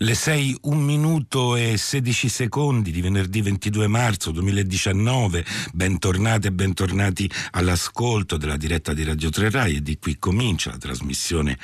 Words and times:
Le 0.00 0.14
6, 0.14 0.58
1 0.62 0.80
minuto 0.80 1.56
e 1.56 1.76
16 1.76 2.28
secondi 2.28 2.92
di 2.92 3.00
venerdì 3.00 3.42
22 3.42 3.88
marzo 3.88 4.30
2019. 4.30 5.44
Bentornate 5.72 6.46
e 6.46 6.52
bentornati 6.52 7.28
all'ascolto 7.50 8.36
della 8.36 8.56
diretta 8.56 8.94
di 8.94 9.02
Radio 9.02 9.28
3 9.28 9.50
Rai 9.50 9.76
e 9.76 9.82
di 9.82 9.98
qui 9.98 10.16
comincia 10.20 10.70
la 10.70 10.76
trasmissione 10.76 11.58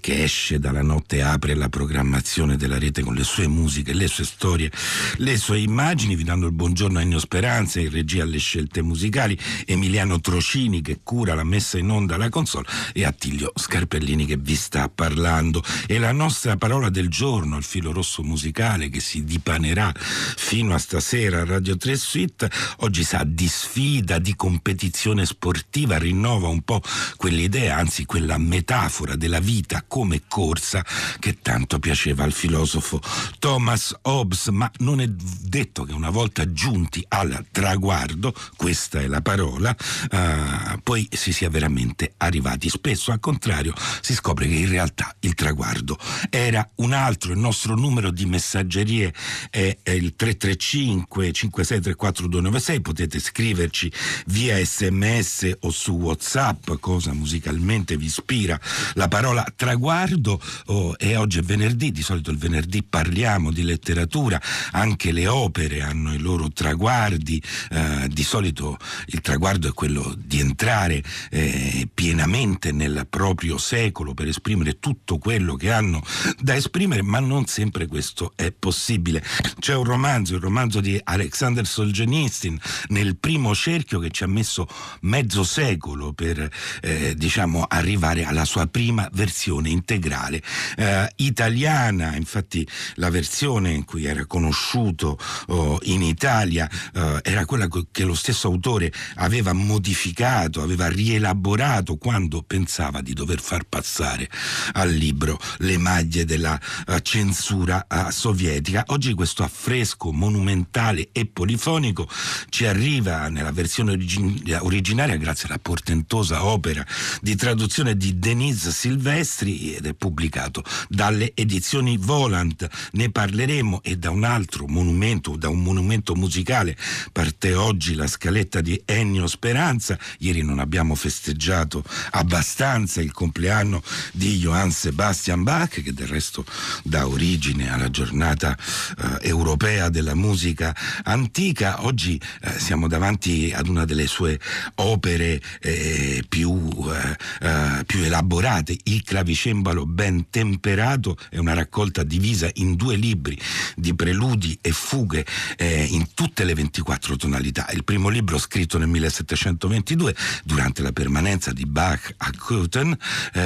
che 0.00 0.22
esce 0.22 0.58
dalla 0.58 0.82
notte 0.82 1.16
e 1.16 1.20
apre 1.22 1.54
la 1.54 1.70
programmazione 1.70 2.58
della 2.58 2.78
rete 2.78 3.00
con 3.00 3.14
le 3.14 3.24
sue 3.24 3.46
musiche, 3.46 3.94
le 3.94 4.08
sue 4.08 4.24
storie, 4.24 4.70
le 5.16 5.38
sue 5.38 5.60
immagini. 5.60 6.16
Vi 6.16 6.24
danno 6.24 6.48
il 6.48 6.52
buongiorno 6.52 6.98
a 6.98 7.00
Ennio 7.00 7.18
Speranza, 7.18 7.80
in 7.80 7.88
regia 7.88 8.24
alle 8.24 8.36
scelte 8.36 8.82
musicali, 8.82 9.38
Emiliano 9.64 10.20
Trocini 10.20 10.82
che 10.82 11.00
cura 11.02 11.32
la 11.32 11.44
messa 11.44 11.78
in 11.78 11.88
onda 11.88 12.16
alla 12.16 12.28
console 12.28 12.66
e 12.92 13.06
Attilio 13.06 13.52
Scarpellini 13.54 14.26
che 14.26 14.36
vi 14.36 14.54
sta 14.54 14.90
parlando. 14.90 15.64
E 15.86 15.98
la 15.98 16.12
nostra 16.12 16.58
parola 16.58 16.90
del 16.90 17.08
giorno, 17.08 17.56
il 17.56 17.68
filo 17.70 17.92
rosso 17.92 18.24
musicale 18.24 18.88
che 18.88 18.98
si 18.98 19.22
dipanerà 19.22 19.94
fino 19.94 20.74
a 20.74 20.78
stasera 20.78 21.42
a 21.42 21.44
Radio 21.44 21.76
3 21.76 21.96
Suite, 21.96 22.50
oggi 22.78 23.04
sa 23.04 23.22
di 23.24 23.46
sfida, 23.46 24.18
di 24.18 24.34
competizione 24.34 25.24
sportiva, 25.24 25.96
rinnova 25.96 26.48
un 26.48 26.62
po' 26.62 26.82
quell'idea, 27.16 27.76
anzi 27.76 28.06
quella 28.06 28.38
metafora 28.38 29.14
della 29.14 29.38
vita 29.38 29.84
come 29.86 30.22
corsa 30.26 30.84
che 31.20 31.38
tanto 31.42 31.78
piaceva 31.78 32.24
al 32.24 32.32
filosofo 32.32 33.00
Thomas 33.38 33.96
Hobbes, 34.02 34.48
ma 34.48 34.68
non 34.78 35.00
è 35.00 35.06
detto 35.06 35.84
che 35.84 35.92
una 35.92 36.10
volta 36.10 36.52
giunti 36.52 37.04
al 37.06 37.46
traguardo, 37.52 38.34
questa 38.56 38.98
è 38.98 39.06
la 39.06 39.20
parola, 39.20 39.76
uh, 40.10 40.80
poi 40.82 41.06
si 41.12 41.32
sia 41.32 41.48
veramente 41.48 42.14
arrivati. 42.16 42.68
Spesso 42.68 43.12
al 43.12 43.20
contrario 43.20 43.74
si 44.00 44.12
scopre 44.12 44.48
che 44.48 44.54
in 44.54 44.68
realtà 44.68 45.14
il 45.20 45.34
traguardo 45.34 45.96
era 46.30 46.68
un 46.76 46.92
altro, 46.92 47.30
il 47.30 47.38
nostro 47.38 47.58
nostro 47.60 47.74
numero 47.74 48.10
di 48.10 48.24
messaggerie 48.24 49.12
è, 49.50 49.76
è 49.82 49.90
il 49.90 50.14
335 50.16 51.32
5634 51.32 52.26
296, 52.26 52.80
potete 52.80 53.18
scriverci 53.18 53.92
via 54.26 54.56
sms 54.64 55.56
o 55.60 55.70
su 55.70 55.92
whatsapp 55.92 56.70
cosa 56.80 57.12
musicalmente 57.12 57.98
vi 57.98 58.06
ispira. 58.06 58.58
La 58.94 59.08
parola 59.08 59.44
traguardo 59.54 60.40
oh, 60.66 60.94
e 60.96 61.16
oggi 61.16 61.40
è 61.40 61.42
venerdì, 61.42 61.92
di 61.92 62.02
solito 62.02 62.30
il 62.30 62.38
venerdì 62.38 62.82
parliamo 62.82 63.50
di 63.50 63.62
letteratura, 63.62 64.40
anche 64.70 65.12
le 65.12 65.26
opere 65.26 65.82
hanno 65.82 66.14
i 66.14 66.18
loro 66.18 66.50
traguardi, 66.50 67.42
eh, 67.70 68.08
di 68.08 68.22
solito 68.22 68.78
il 69.08 69.20
traguardo 69.20 69.68
è 69.68 69.74
quello 69.74 70.14
di 70.16 70.40
entrare 70.40 71.02
eh, 71.30 71.86
pienamente 71.92 72.72
nel 72.72 73.06
proprio 73.10 73.58
secolo 73.58 74.14
per 74.14 74.28
esprimere 74.28 74.78
tutto 74.78 75.18
quello 75.18 75.56
che 75.56 75.70
hanno 75.70 76.02
da 76.38 76.54
esprimere, 76.54 77.02
ma 77.02 77.18
non 77.18 77.48
sempre 77.50 77.88
questo 77.88 78.32
è 78.36 78.52
possibile. 78.52 79.22
C'è 79.58 79.74
un 79.74 79.82
romanzo, 79.82 80.36
il 80.36 80.40
romanzo 80.40 80.80
di 80.80 80.98
Alexander 81.02 81.66
Solzhenitsyn, 81.66 82.56
nel 82.90 83.16
primo 83.16 83.56
cerchio 83.56 83.98
che 83.98 84.10
ci 84.10 84.22
ha 84.22 84.28
messo 84.28 84.68
mezzo 85.00 85.42
secolo 85.42 86.12
per 86.12 86.48
eh, 86.80 87.14
diciamo 87.16 87.64
arrivare 87.68 88.24
alla 88.24 88.44
sua 88.44 88.68
prima 88.68 89.08
versione 89.12 89.68
integrale 89.68 90.40
eh, 90.76 91.10
italiana, 91.16 92.14
infatti 92.14 92.66
la 92.94 93.10
versione 93.10 93.72
in 93.72 93.84
cui 93.84 94.04
era 94.04 94.24
conosciuto 94.26 95.18
oh, 95.48 95.78
in 95.82 96.02
Italia 96.02 96.70
eh, 96.94 97.18
era 97.22 97.44
quella 97.46 97.66
che 97.90 98.04
lo 98.04 98.14
stesso 98.14 98.46
autore 98.46 98.92
aveva 99.16 99.52
modificato, 99.52 100.62
aveva 100.62 100.88
rielaborato 100.88 101.96
quando 101.96 102.42
pensava 102.42 103.00
di 103.00 103.12
dover 103.12 103.40
far 103.40 103.64
passare 103.64 104.30
al 104.74 104.92
libro 104.92 105.36
le 105.58 105.78
maglie 105.78 106.24
della 106.24 106.58
uh, 106.86 106.98
censura 107.00 107.38
censura 107.40 107.86
uh, 107.88 108.10
sovietica. 108.10 108.84
Oggi 108.88 109.14
questo 109.14 109.42
affresco 109.42 110.12
monumentale 110.12 111.08
e 111.12 111.24
polifonico 111.24 112.06
ci 112.50 112.66
arriva 112.66 113.28
nella 113.28 113.50
versione 113.50 113.92
origin- 113.92 114.58
originaria 114.60 115.16
grazie 115.16 115.48
alla 115.48 115.58
portentosa 115.58 116.44
opera 116.44 116.84
di 117.22 117.34
traduzione 117.36 117.96
di 117.96 118.18
Denise 118.18 118.70
Silvestri 118.70 119.74
ed 119.74 119.86
è 119.86 119.94
pubblicato 119.94 120.62
dalle 120.88 121.32
edizioni 121.34 121.96
Volant. 121.96 122.68
Ne 122.92 123.10
parleremo 123.10 123.80
e 123.82 123.96
da 123.96 124.10
un 124.10 124.24
altro 124.24 124.66
monumento, 124.66 125.36
da 125.36 125.48
un 125.48 125.62
monumento 125.62 126.14
musicale 126.14 126.76
parte 127.10 127.54
oggi 127.54 127.94
la 127.94 128.06
scaletta 128.06 128.60
di 128.60 128.80
Ennio 128.84 129.26
Speranza. 129.26 129.98
Ieri 130.18 130.42
non 130.42 130.58
abbiamo 130.58 130.94
festeggiato 130.94 131.82
abbastanza 132.10 133.00
il 133.00 133.12
compleanno 133.12 133.82
di 134.12 134.36
Johann 134.36 134.68
Sebastian 134.68 135.42
Bach 135.42 135.80
che 135.80 135.94
del 135.94 136.06
resto 136.06 136.44
da 136.82 137.06
origine 137.06 137.28
origine 137.30 137.72
alla 137.72 137.90
giornata 137.90 138.56
eh, 138.56 139.28
europea 139.28 139.88
della 139.88 140.16
musica 140.16 140.74
antica. 141.04 141.84
Oggi 141.84 142.20
eh, 142.40 142.58
siamo 142.58 142.88
davanti 142.88 143.52
ad 143.54 143.68
una 143.68 143.84
delle 143.84 144.08
sue 144.08 144.38
opere 144.76 145.40
eh, 145.60 146.24
più, 146.28 146.68
eh, 146.92 147.46
eh, 147.46 147.84
più, 147.86 148.02
elaborate, 148.02 148.76
Il 148.82 149.04
clavicembalo 149.04 149.86
ben 149.86 150.28
temperato, 150.28 151.16
è 151.28 151.38
una 151.38 151.54
raccolta 151.54 152.02
divisa 152.02 152.50
in 152.54 152.74
due 152.74 152.96
libri 152.96 153.38
di 153.76 153.94
preludi 153.94 154.58
e 154.60 154.72
fughe 154.72 155.24
eh, 155.56 155.86
in 155.88 156.08
tutte 156.14 156.42
le 156.42 156.54
24 156.54 157.14
tonalità. 157.14 157.68
Il 157.72 157.84
primo 157.84 158.08
libro 158.08 158.38
scritto 158.38 158.76
nel 158.76 158.88
1722 158.88 160.16
durante 160.42 160.82
la 160.82 160.90
permanenza 160.90 161.52
di 161.52 161.64
Bach 161.64 162.12
a 162.16 162.30
Köthen, 162.32 162.96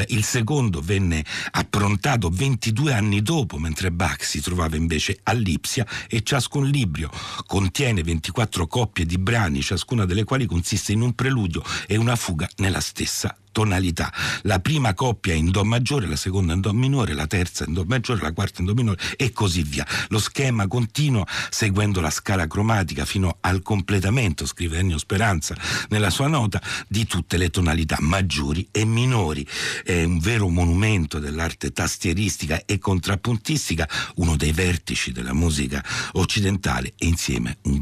il 0.09 0.25
secondo 0.25 0.81
venne 0.81 1.23
approntato 1.51 2.31
22 2.31 2.93
anni 2.93 3.21
dopo, 3.21 3.59
mentre 3.59 3.74
Bach 3.91 4.23
si 4.25 4.41
trovava 4.41 4.77
invece 4.77 5.19
a 5.25 5.33
Lipsia 5.33 5.87
e 6.09 6.23
ciascun 6.23 6.67
libro 6.69 7.11
contiene 7.47 8.03
24 8.03 8.67
coppie 8.67 9.05
di 9.05 9.19
brani, 9.19 9.61
ciascuna 9.61 10.05
delle 10.05 10.25
quali 10.25 10.47
consiste 10.47 10.93
in 10.93 11.01
un 11.01 11.15
preludio 11.15 11.63
e 11.87 11.97
una 11.97 12.17
fuga 12.17 12.49
nella 12.57 12.81
stessa 12.81 13.37
tonalità. 13.55 14.13
La 14.43 14.59
prima 14.59 14.95
coppia 14.95 15.33
in 15.33 15.53
Do 15.53 15.65
maggiore, 15.65 16.09
la 16.09 16.17
seconda 16.17 16.55
in 16.55 16.61
Do 16.61 16.73
minore, 16.73 17.15
la 17.15 17.29
terza 17.29 17.65
in 17.65 17.73
Do 17.73 17.85
maggiore, 17.87 18.21
la 18.21 18.33
quarta 18.33 18.61
in 18.61 18.67
Do 18.67 18.75
minore 18.75 18.99
e 19.17 19.31
così 19.33 19.63
via. 19.63 19.87
Lo 20.09 20.19
schema 20.19 20.67
continua 20.67 21.25
seguendo 21.51 22.01
la 22.01 22.11
scala 22.11 22.49
cromatica 22.49 23.05
fino 23.05 23.37
al 23.41 23.63
completamento, 23.63 24.45
scrive 24.45 24.79
Ennio 24.79 24.99
Speranza 24.99 25.57
nella 25.91 26.11
sua 26.11 26.27
nota, 26.27 26.61
di 26.89 27.07
tutte 27.07 27.37
le 27.37 27.51
tonalità 27.51 27.97
maggiori 28.01 28.67
e 28.73 28.85
minori. 28.85 29.47
È 29.85 30.03
un 30.03 30.19
vero 30.19 30.49
monumento 30.49 31.21
dell'arte 31.21 31.73
tastieristica 31.73 32.65
e 32.67 32.79
contrappuntistica, 32.79 33.89
uno 34.17 34.35
dei 34.37 34.53
vertici 34.53 35.13
della 35.13 35.33
musica 35.33 35.83
occidentale 36.15 36.95
e 36.99 37.07
insieme 37.07 37.59
un, 37.63 37.81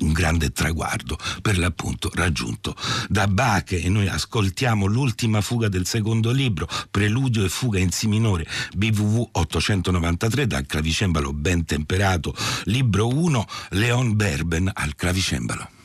un 0.00 0.12
grande 0.12 0.50
traguardo 0.50 1.18
per 1.42 1.58
l'appunto 1.58 2.10
raggiunto 2.14 2.74
da 3.08 3.28
Bach 3.28 3.72
e 3.72 3.88
noi 3.90 4.08
ascoltiamo 4.08 4.86
l'ultimo 4.86 5.08
l'ultima 5.10 5.40
fuga 5.40 5.68
del 5.68 5.86
secondo 5.86 6.30
libro, 6.30 6.68
Preludio 6.88 7.44
e 7.44 7.48
fuga 7.48 7.80
in 7.80 7.90
Si 7.90 8.06
minore, 8.06 8.46
BVV 8.76 9.28
893 9.32 10.46
dal 10.46 10.66
clavicembalo 10.66 11.32
ben 11.32 11.64
temperato, 11.64 12.32
libro 12.64 13.08
1, 13.08 13.46
Leon 13.70 14.14
Berben 14.14 14.70
al 14.72 14.94
clavicembalo. 14.94 15.79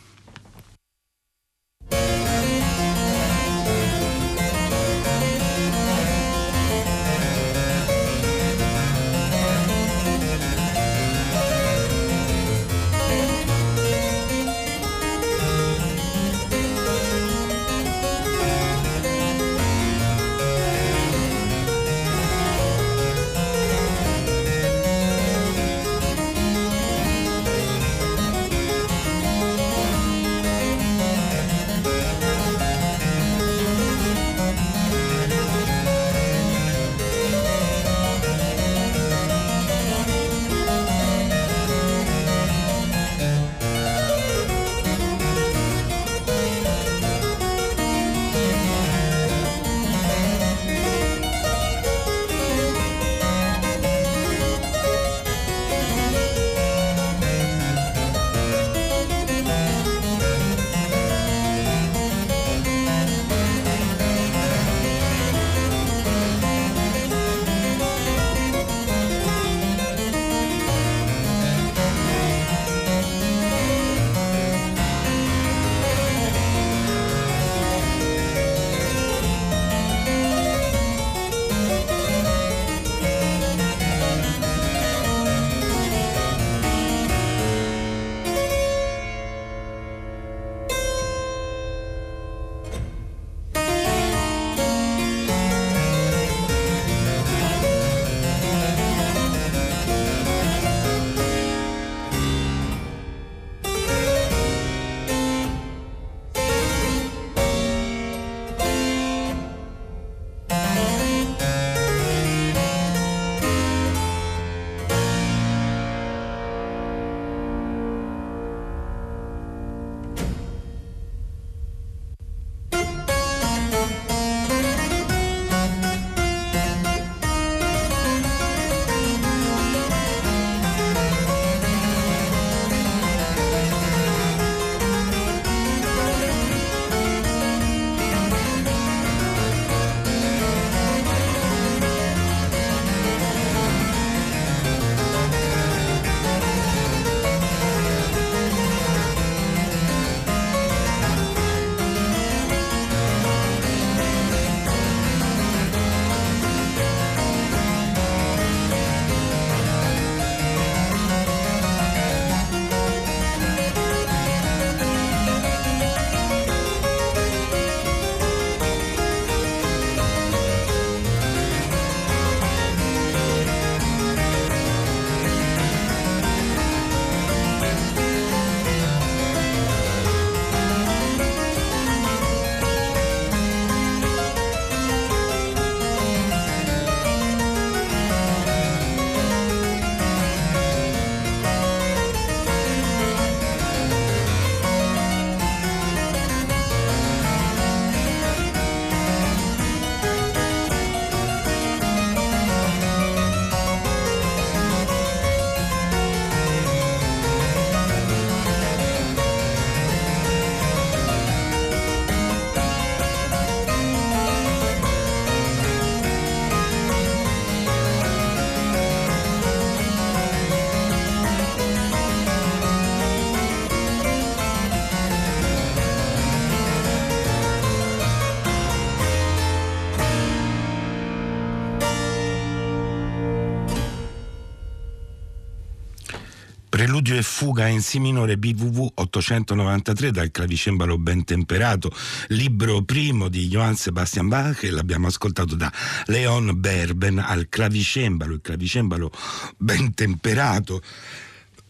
Preludio 236.85 237.16
e 237.16 237.23
fuga 237.23 237.66
in 237.66 237.82
Si 237.82 237.99
minore 237.99 238.37
BVV 238.37 238.91
893 238.93 240.11
dal 240.11 240.29
clavicembalo 240.29 240.99
ben 240.99 241.23
temperato, 241.23 241.91
libro 242.28 242.84
primo 242.84 243.28
di 243.28 243.47
Johann 243.47 243.73
Sebastian 243.73 244.28
Bach 244.28 244.61
e 244.61 244.70
l'abbiamo 244.70 245.08
ascoltato 245.08 245.55
da 245.55 245.73
Leon 246.05 246.52
Berben 246.59 247.17
al 247.17 247.49
clavicembalo, 247.49 248.35
il 248.35 248.41
clavicembalo 248.41 249.09
ben 249.58 249.96
temperato. 249.96 250.79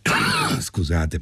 Scusate 0.59 1.21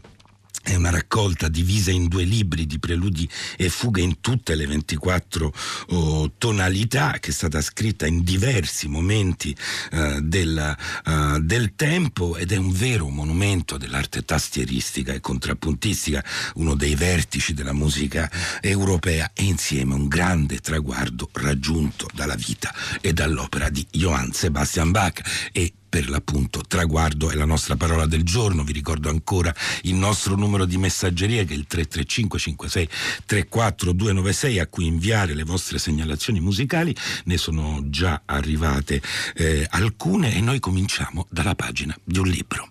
è 0.63 0.75
una 0.75 0.89
raccolta 0.89 1.49
divisa 1.49 1.91
in 1.91 2.07
due 2.07 2.23
libri 2.23 2.65
di 2.65 2.79
preludi 2.79 3.29
e 3.57 3.67
fughe 3.67 4.01
in 4.01 4.21
tutte 4.21 4.55
le 4.55 4.65
24 4.65 5.53
oh, 5.89 6.31
tonalità 6.37 7.17
che 7.19 7.31
è 7.31 7.33
stata 7.33 7.61
scritta 7.61 8.07
in 8.07 8.23
diversi 8.23 8.87
momenti 8.87 9.55
uh, 9.91 10.21
del, 10.21 10.75
uh, 11.05 11.39
del, 11.39 11.75
tempo 11.75 12.37
ed 12.37 12.53
è 12.53 12.55
un 12.55 12.71
vero 12.71 13.09
monumento 13.09 13.77
dell'arte 13.77 14.23
tastieristica 14.23 15.11
e 15.11 15.19
contrappuntistica, 15.19 16.23
uno 16.55 16.75
dei 16.75 16.95
vertici 16.95 17.53
della 17.53 17.73
musica 17.73 18.31
europea 18.61 19.31
e 19.33 19.43
insieme 19.43 19.93
un 19.95 20.07
grande 20.07 20.59
traguardo 20.59 21.29
raggiunto 21.33 22.07
dalla 22.13 22.35
vita 22.35 22.73
e 23.01 23.11
dall'opera 23.11 23.69
di 23.69 23.85
Johann 23.91 24.29
Sebastian 24.29 24.91
Bach 24.91 25.49
e 25.51 25.73
per 25.93 26.09
l'appunto 26.09 26.63
traguardo 26.67 27.29
è 27.29 27.35
la 27.35 27.45
nostra 27.45 27.75
parola 27.75 28.07
del 28.07 28.23
giorno. 28.23 28.63
Vi 28.63 28.73
ricordo 28.73 29.09
ancora 29.09 29.53
il 29.83 29.93
nostro 29.93 30.35
numero 30.35 30.65
di 30.65 30.77
messaggeria 30.77 31.43
che 31.43 31.53
è 31.53 31.55
il 31.55 31.67
335 31.67 32.39
56 32.39 32.89
34 33.27 33.91
296 33.91 34.57
a 34.57 34.65
cui 34.65 34.87
inviare 34.87 35.35
le 35.35 35.43
vostre 35.43 35.77
segnalazioni 35.77 36.39
musicali. 36.39 36.95
Ne 37.25 37.37
sono 37.37 37.79
già 37.89 38.23
arrivate 38.25 39.03
eh, 39.35 39.67
alcune 39.69 40.35
e 40.35 40.41
noi 40.41 40.59
cominciamo 40.59 41.27
dalla 41.29 41.53
pagina 41.53 41.95
di 42.03 42.17
un 42.17 42.27
libro. 42.27 42.69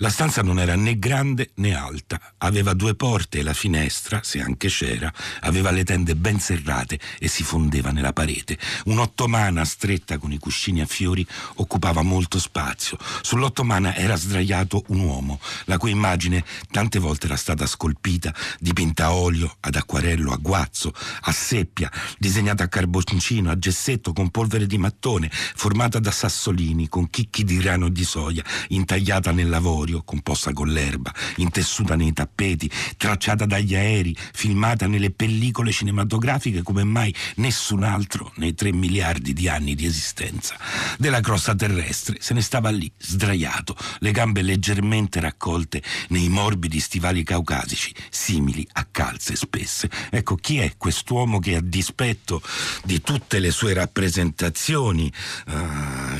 La 0.00 0.10
stanza 0.10 0.42
non 0.42 0.60
era 0.60 0.76
né 0.76 0.96
grande 0.96 1.50
né 1.54 1.74
alta, 1.74 2.20
aveva 2.38 2.72
due 2.72 2.94
porte 2.94 3.40
e 3.40 3.42
la 3.42 3.52
finestra, 3.52 4.20
se 4.22 4.40
anche 4.40 4.68
c'era, 4.68 5.12
aveva 5.40 5.72
le 5.72 5.82
tende 5.82 6.14
ben 6.14 6.38
serrate 6.38 7.00
e 7.18 7.26
si 7.26 7.42
fondeva 7.42 7.90
nella 7.90 8.12
parete. 8.12 8.56
Un'ottomana 8.84 9.64
stretta 9.64 10.18
con 10.18 10.30
i 10.30 10.38
cuscini 10.38 10.82
a 10.82 10.86
fiori 10.86 11.26
occupava 11.56 12.02
molto 12.02 12.38
spazio. 12.38 12.96
Sull'ottomana 13.22 13.96
era 13.96 14.14
sdraiato 14.14 14.84
un 14.88 15.00
uomo, 15.00 15.40
la 15.64 15.78
cui 15.78 15.90
immagine 15.90 16.44
tante 16.70 17.00
volte 17.00 17.26
era 17.26 17.36
stata 17.36 17.66
scolpita, 17.66 18.32
dipinta 18.60 19.06
a 19.06 19.12
olio, 19.14 19.56
ad 19.58 19.74
acquarello, 19.74 20.30
a 20.30 20.36
guazzo, 20.36 20.92
a 21.22 21.32
seppia, 21.32 21.90
disegnata 22.18 22.62
a 22.62 22.68
carboncino, 22.68 23.50
a 23.50 23.58
gessetto, 23.58 24.12
con 24.12 24.30
polvere 24.30 24.66
di 24.66 24.78
mattone, 24.78 25.28
formata 25.32 25.98
da 25.98 26.12
sassolini, 26.12 26.88
con 26.88 27.10
chicchi 27.10 27.42
di 27.42 27.56
grano 27.56 27.88
di 27.88 28.04
soia, 28.04 28.44
intagliata 28.68 29.32
nel 29.32 29.48
lavoro 29.48 29.86
laboratorio, 29.88 30.02
composta 30.02 30.52
con 30.52 30.68
l'erba, 30.68 31.12
intessuta 31.36 31.96
nei 31.96 32.12
tappeti, 32.12 32.70
tracciata 32.96 33.46
dagli 33.46 33.74
aerei, 33.74 34.16
filmata 34.32 34.86
nelle 34.86 35.10
pellicole 35.10 35.72
cinematografiche 35.72 36.62
come 36.62 36.84
mai 36.84 37.14
nessun 37.36 37.82
altro 37.82 38.32
nei 38.36 38.54
tre 38.54 38.72
miliardi 38.72 39.32
di 39.32 39.48
anni 39.48 39.74
di 39.74 39.86
esistenza. 39.86 40.56
Della 40.98 41.20
crosta 41.20 41.54
terrestre 41.54 42.18
se 42.20 42.34
ne 42.34 42.42
stava 42.42 42.70
lì, 42.70 42.90
sdraiato, 42.98 43.76
le 44.00 44.12
gambe 44.12 44.42
leggermente 44.42 45.20
raccolte 45.20 45.82
nei 46.08 46.28
morbidi 46.28 46.80
stivali 46.80 47.22
caucasici, 47.22 47.94
simili 48.10 48.66
a 48.72 48.86
calze 48.90 49.34
spesse. 49.34 49.90
Ecco, 50.10 50.36
chi 50.36 50.58
è 50.58 50.74
quest'uomo 50.76 51.38
che 51.38 51.56
a 51.56 51.60
dispetto 51.60 52.42
di 52.84 53.00
tutte 53.00 53.38
le 53.38 53.50
sue 53.50 53.72
rappresentazioni 53.72 55.10
uh, 55.46 55.52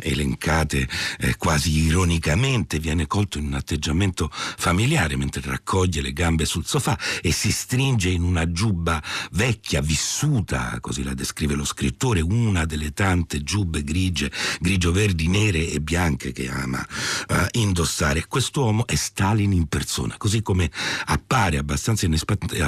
elencate 0.00 0.88
eh, 1.18 1.37
quasi 1.37 1.87
ironicamente 1.87 2.78
viene 2.78 3.06
colto 3.06 3.38
in 3.38 3.46
una 3.46 3.57
atteggiamento 3.58 4.30
familiare 4.32 5.16
mentre 5.16 5.42
raccoglie 5.44 6.00
le 6.00 6.12
gambe 6.12 6.44
sul 6.44 6.64
sofà 6.64 6.98
e 7.20 7.32
si 7.32 7.50
stringe 7.52 8.08
in 8.08 8.22
una 8.22 8.50
giubba 8.50 9.02
vecchia, 9.32 9.80
vissuta, 9.80 10.78
così 10.80 11.02
la 11.02 11.14
descrive 11.14 11.54
lo 11.54 11.64
scrittore, 11.64 12.20
una 12.20 12.64
delle 12.64 12.92
tante 12.92 13.42
giubbe 13.42 13.82
grigie, 13.84 14.30
grigio-verdi, 14.60 15.28
nere 15.28 15.70
e 15.70 15.80
bianche 15.80 16.32
che 16.32 16.48
ama 16.48 16.84
uh, 17.28 17.34
indossare. 17.52 18.26
Quest'uomo 18.26 18.86
è 18.86 18.94
Stalin 18.94 19.52
in 19.52 19.66
persona, 19.66 20.16
così 20.16 20.42
come 20.42 20.70
appare 21.06 21.58
abbastanza 21.58 22.06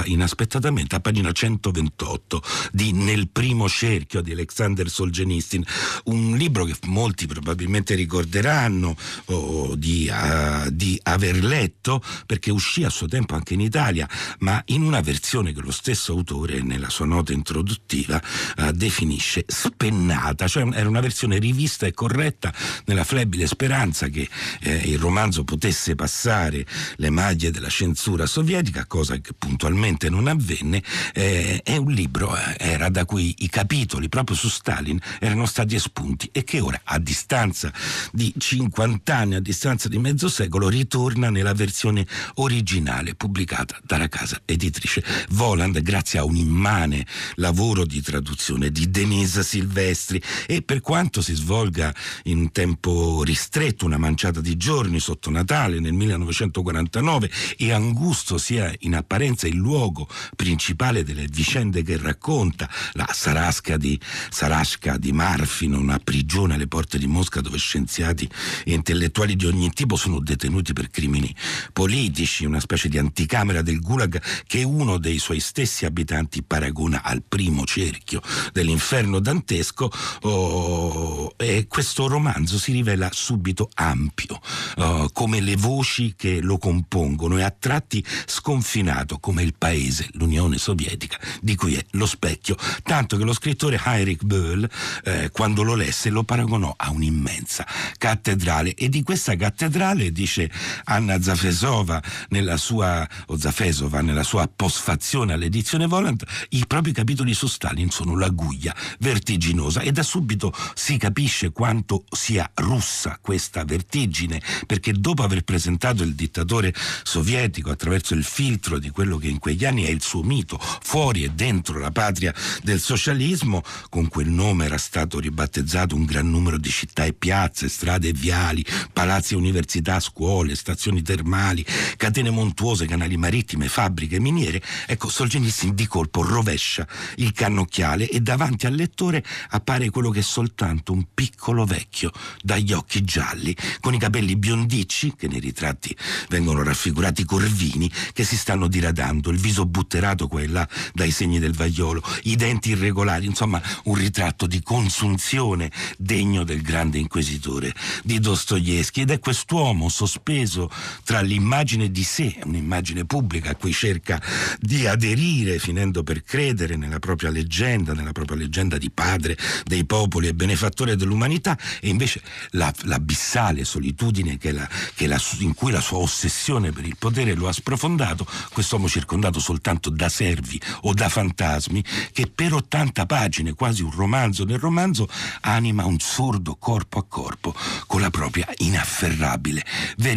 inaspettatamente 0.05 0.95
a 0.95 0.99
pagina 0.99 1.31
128 1.31 2.41
di 2.71 2.91
Nel 2.91 3.29
primo 3.29 3.67
cerchio 3.67 4.21
di 4.21 4.31
Alexander 4.31 4.89
Solzhenitsyn, 4.89 5.63
un 6.05 6.35
libro 6.35 6.65
che 6.65 6.75
molti 6.85 7.27
probabilmente 7.27 7.95
ricorderanno 7.95 8.95
oh, 9.25 9.75
di, 9.75 10.09
uh, 10.09 10.69
di 10.81 10.99
aver 11.03 11.43
letto 11.43 12.03
perché 12.25 12.49
uscì 12.49 12.83
a 12.83 12.89
suo 12.89 13.05
tempo 13.05 13.35
anche 13.35 13.53
in 13.53 13.61
Italia, 13.61 14.09
ma 14.39 14.59
in 14.67 14.81
una 14.81 15.01
versione 15.01 15.53
che 15.53 15.61
lo 15.61 15.69
stesso 15.69 16.11
autore 16.11 16.63
nella 16.63 16.89
sua 16.89 17.05
nota 17.05 17.33
introduttiva 17.33 18.19
uh, 18.57 18.71
definisce 18.71 19.43
spennata, 19.45 20.47
cioè 20.47 20.67
era 20.73 20.89
una 20.89 20.99
versione 20.99 21.37
rivista 21.37 21.85
e 21.85 21.93
corretta 21.93 22.51
nella 22.85 23.03
flebile 23.03 23.45
speranza 23.45 24.07
che 24.07 24.27
eh, 24.61 24.73
il 24.85 24.97
romanzo 24.97 25.43
potesse 25.43 25.93
passare 25.93 26.65
le 26.95 27.09
maglie 27.11 27.51
della 27.51 27.69
censura 27.69 28.25
sovietica, 28.25 28.87
cosa 28.87 29.19
che 29.19 29.33
puntualmente 29.37 30.09
non 30.09 30.27
avvenne, 30.27 30.81
eh, 31.13 31.61
è 31.63 31.77
un 31.77 31.91
libro, 31.91 32.35
eh, 32.35 32.55
era 32.57 32.89
da 32.89 33.05
cui 33.05 33.35
i 33.39 33.49
capitoli 33.49 34.09
proprio 34.09 34.35
su 34.35 34.49
Stalin 34.49 34.99
erano 35.19 35.45
stati 35.45 35.75
espunti 35.75 36.27
e 36.31 36.43
che 36.43 36.59
ora 36.59 36.81
a 36.85 36.97
distanza 36.97 37.71
di 38.11 38.33
50 38.35 39.15
anni, 39.15 39.35
a 39.35 39.39
distanza 39.39 39.87
di 39.87 39.99
mezzo 39.99 40.27
secolo, 40.27 40.69
ritorna 40.71 41.29
nella 41.29 41.53
versione 41.53 42.07
originale 42.35 43.13
pubblicata 43.15 43.79
dalla 43.83 44.07
casa 44.07 44.41
editrice 44.45 45.03
Voland 45.29 45.79
grazie 45.81 46.19
a 46.19 46.23
un 46.23 46.35
immane 46.35 47.05
lavoro 47.35 47.85
di 47.85 48.01
traduzione 48.01 48.71
di 48.71 48.89
Denise 48.89 49.43
Silvestri. 49.43 50.21
E 50.47 50.61
per 50.61 50.81
quanto 50.81 51.21
si 51.21 51.33
svolga 51.35 51.93
in 52.23 52.51
tempo 52.51 53.23
ristretto, 53.23 53.85
una 53.85 53.97
manciata 53.97 54.41
di 54.41 54.57
giorni 54.57 54.99
sotto 54.99 55.29
Natale 55.29 55.79
nel 55.79 55.93
1949 55.93 57.29
e 57.57 57.71
angusto 57.71 58.37
sia 58.37 58.73
in 58.79 58.95
apparenza 58.95 59.47
il 59.47 59.55
luogo 59.55 60.07
principale 60.35 61.03
delle 61.03 61.27
vicende 61.29 61.83
che 61.83 61.97
racconta, 61.97 62.69
la 62.93 63.09
Sarasca 63.11 63.77
di, 63.77 63.99
Sarasca 64.29 64.97
di 64.97 65.11
Marfino, 65.11 65.77
una 65.77 65.99
prigione 65.99 66.55
alle 66.55 66.67
porte 66.67 66.97
di 66.97 67.07
Mosca 67.07 67.41
dove 67.41 67.57
scienziati 67.57 68.29
e 68.63 68.73
intellettuali 68.73 69.35
di 69.35 69.45
ogni 69.45 69.69
tipo 69.71 69.95
sono 69.95 70.19
detenuti 70.19 70.60
detenuti 70.61 70.73
per 70.73 70.89
crimini 70.89 71.35
politici, 71.73 72.45
una 72.45 72.59
specie 72.59 72.87
di 72.87 72.97
anticamera 72.97 73.61
del 73.61 73.81
Gulag 73.81 74.21
che 74.47 74.63
uno 74.63 74.97
dei 74.97 75.17
suoi 75.17 75.39
stessi 75.39 75.85
abitanti 75.85 76.43
paragona 76.43 77.03
al 77.03 77.23
primo 77.27 77.65
cerchio 77.65 78.21
dell'inferno 78.53 79.19
dantesco 79.19 79.91
oh, 80.21 81.33
e 81.37 81.67
questo 81.67 82.07
romanzo 82.07 82.57
si 82.57 82.71
rivela 82.71 83.09
subito 83.11 83.69
ampio, 83.73 84.39
oh, 84.77 85.09
come 85.11 85.41
le 85.41 85.55
voci 85.55 86.13
che 86.15 86.39
lo 86.41 86.57
compongono 86.57 87.37
e 87.37 87.43
a 87.43 87.51
tratti 87.51 88.03
sconfinato 88.25 89.19
come 89.19 89.43
il 89.43 89.55
paese, 89.57 90.07
l'Unione 90.13 90.57
Sovietica, 90.57 91.19
di 91.41 91.55
cui 91.55 91.75
è 91.75 91.85
lo 91.91 92.05
specchio, 92.05 92.55
tanto 92.83 93.17
che 93.17 93.23
lo 93.23 93.33
scrittore 93.33 93.81
Heinrich 93.83 94.23
Böll, 94.23 94.67
eh, 95.03 95.29
quando 95.31 95.63
lo 95.63 95.75
lesse, 95.75 96.09
lo 96.09 96.23
paragonò 96.23 96.73
a 96.77 96.91
un'immensa 96.91 97.65
cattedrale 97.97 98.75
e 98.75 98.89
di 98.89 99.03
questa 99.03 99.35
cattedrale 99.35 100.11
dice 100.11 100.40
Anna 100.85 101.21
Zafesova 101.21 102.01
nella 102.29 102.57
sua, 102.57 103.07
o 103.27 103.37
Zafesova 103.37 104.01
nella 104.01 104.23
sua 104.23 104.49
postfazione 104.53 105.33
all'edizione 105.33 105.87
Volant, 105.87 106.23
i 106.49 106.65
propri 106.67 106.91
capitoli 106.91 107.33
su 107.33 107.47
Stalin 107.47 107.89
sono 107.89 108.17
la 108.17 108.29
guglia 108.29 108.75
vertiginosa 108.99 109.81
e 109.81 109.91
da 109.91 110.03
subito 110.03 110.53
si 110.73 110.97
capisce 110.97 111.51
quanto 111.51 112.05
sia 112.11 112.49
russa 112.55 113.19
questa 113.21 113.63
vertigine, 113.63 114.41
perché 114.65 114.93
dopo 114.93 115.23
aver 115.23 115.43
presentato 115.43 116.03
il 116.03 116.15
dittatore 116.15 116.73
sovietico 117.03 117.69
attraverso 117.71 118.13
il 118.13 118.23
filtro 118.23 118.79
di 118.79 118.89
quello 118.89 119.17
che 119.17 119.27
in 119.27 119.39
quegli 119.39 119.65
anni 119.65 119.83
è 119.83 119.89
il 119.89 120.01
suo 120.01 120.23
mito, 120.23 120.57
fuori 120.59 121.23
e 121.23 121.29
dentro 121.29 121.79
la 121.79 121.91
patria 121.91 122.33
del 122.63 122.79
socialismo, 122.79 123.63
con 123.89 124.07
quel 124.07 124.29
nome 124.29 124.65
era 124.65 124.77
stato 124.77 125.19
ribattezzato 125.19 125.95
un 125.95 126.05
gran 126.05 126.29
numero 126.29 126.57
di 126.57 126.69
città 126.69 127.05
e 127.05 127.13
piazze, 127.13 127.69
strade 127.69 128.09
e 128.09 128.13
viali, 128.13 128.65
palazzi 128.91 129.33
e 129.33 129.37
università, 129.37 129.99
scuole, 129.99 130.29
scuole, 130.31 130.55
stazioni 130.55 131.01
termali, 131.01 131.65
catene 131.97 132.29
montuose, 132.29 132.85
canali 132.85 133.17
marittime, 133.17 133.67
fabbriche, 133.67 134.19
miniere, 134.19 134.61
ecco 134.87 135.09
Solzhenitsyn 135.09 135.75
di 135.75 135.87
colpo 135.87 136.23
rovescia 136.23 136.87
il 137.17 137.33
cannocchiale 137.33 138.09
e 138.09 138.21
davanti 138.21 138.65
al 138.65 138.73
lettore 138.73 139.23
appare 139.49 139.89
quello 139.89 140.09
che 140.09 140.19
è 140.19 140.23
soltanto 140.23 140.93
un 140.93 141.05
piccolo 141.13 141.65
vecchio 141.65 142.11
dagli 142.41 142.71
occhi 142.71 143.03
gialli, 143.03 143.53
con 143.81 143.93
i 143.93 143.99
capelli 143.99 144.37
biondicci, 144.37 145.15
che 145.17 145.27
nei 145.27 145.41
ritratti 145.41 145.95
vengono 146.29 146.63
raffigurati 146.63 147.25
corvini, 147.25 147.91
che 148.13 148.23
si 148.23 148.37
stanno 148.37 148.67
diradando, 148.67 149.31
il 149.31 149.37
viso 149.37 149.65
butterato 149.65 150.27
qua 150.27 150.41
e 150.41 150.47
là 150.47 150.67
dai 150.93 151.11
segni 151.11 151.39
del 151.39 151.53
vaiolo, 151.53 152.01
i 152.23 152.37
denti 152.37 152.69
irregolari, 152.69 153.25
insomma 153.25 153.61
un 153.85 153.95
ritratto 153.95 154.47
di 154.47 154.63
consunzione 154.63 155.69
degno 155.97 156.45
del 156.45 156.61
grande 156.61 156.99
inquisitore 156.99 157.73
di 158.03 158.19
Dostoevsky. 158.19 159.01
Ed 159.01 159.11
è 159.11 159.19
quest'uomo 159.19 159.89
sospeso 159.89 160.19
sospeso 160.21 160.69
tra 161.03 161.21
l'immagine 161.21 161.91
di 161.91 162.03
sé, 162.03 162.37
un'immagine 162.45 163.05
pubblica 163.05 163.51
a 163.51 163.55
cui 163.55 163.73
cerca 163.73 164.21
di 164.59 164.85
aderire, 164.85 165.57
finendo 165.57 166.03
per 166.03 166.23
credere 166.23 166.75
nella 166.75 166.99
propria 166.99 167.31
leggenda, 167.31 167.93
nella 167.93 168.11
propria 168.11 168.37
leggenda 168.37 168.77
di 168.77 168.91
padre 168.91 169.35
dei 169.65 169.83
popoli 169.85 170.27
e 170.27 170.33
benefattore 170.33 170.95
dell'umanità, 170.95 171.57
e 171.81 171.89
invece 171.89 172.21
la, 172.51 172.71
l'abissale 172.83 173.65
solitudine 173.65 174.37
che 174.37 174.51
la, 174.51 174.67
che 174.93 175.07
la, 175.07 175.19
in 175.39 175.55
cui 175.55 175.71
la 175.71 175.81
sua 175.81 175.97
ossessione 175.97 176.71
per 176.71 176.85
il 176.85 176.95
potere 176.97 177.33
lo 177.33 177.47
ha 177.47 177.53
sprofondato, 177.53 178.25
quest'uomo 178.53 178.87
circondato 178.87 179.39
soltanto 179.39 179.89
da 179.89 180.07
servi 180.07 180.61
o 180.81 180.93
da 180.93 181.09
fantasmi, 181.09 181.83
che 182.13 182.27
per 182.27 182.53
80 182.53 183.05
pagine, 183.07 183.53
quasi 183.53 183.81
un 183.81 183.91
romanzo 183.91 184.45
nel 184.45 184.59
romanzo, 184.59 185.07
anima 185.41 185.85
un 185.85 185.99
sordo 185.99 186.55
corpo 186.55 186.99
a 186.99 187.05
corpo 187.07 187.55
con 187.87 188.01
la 188.01 188.09
propria 188.09 188.47
inafferrabile 188.57 189.65
verità. 189.97 190.10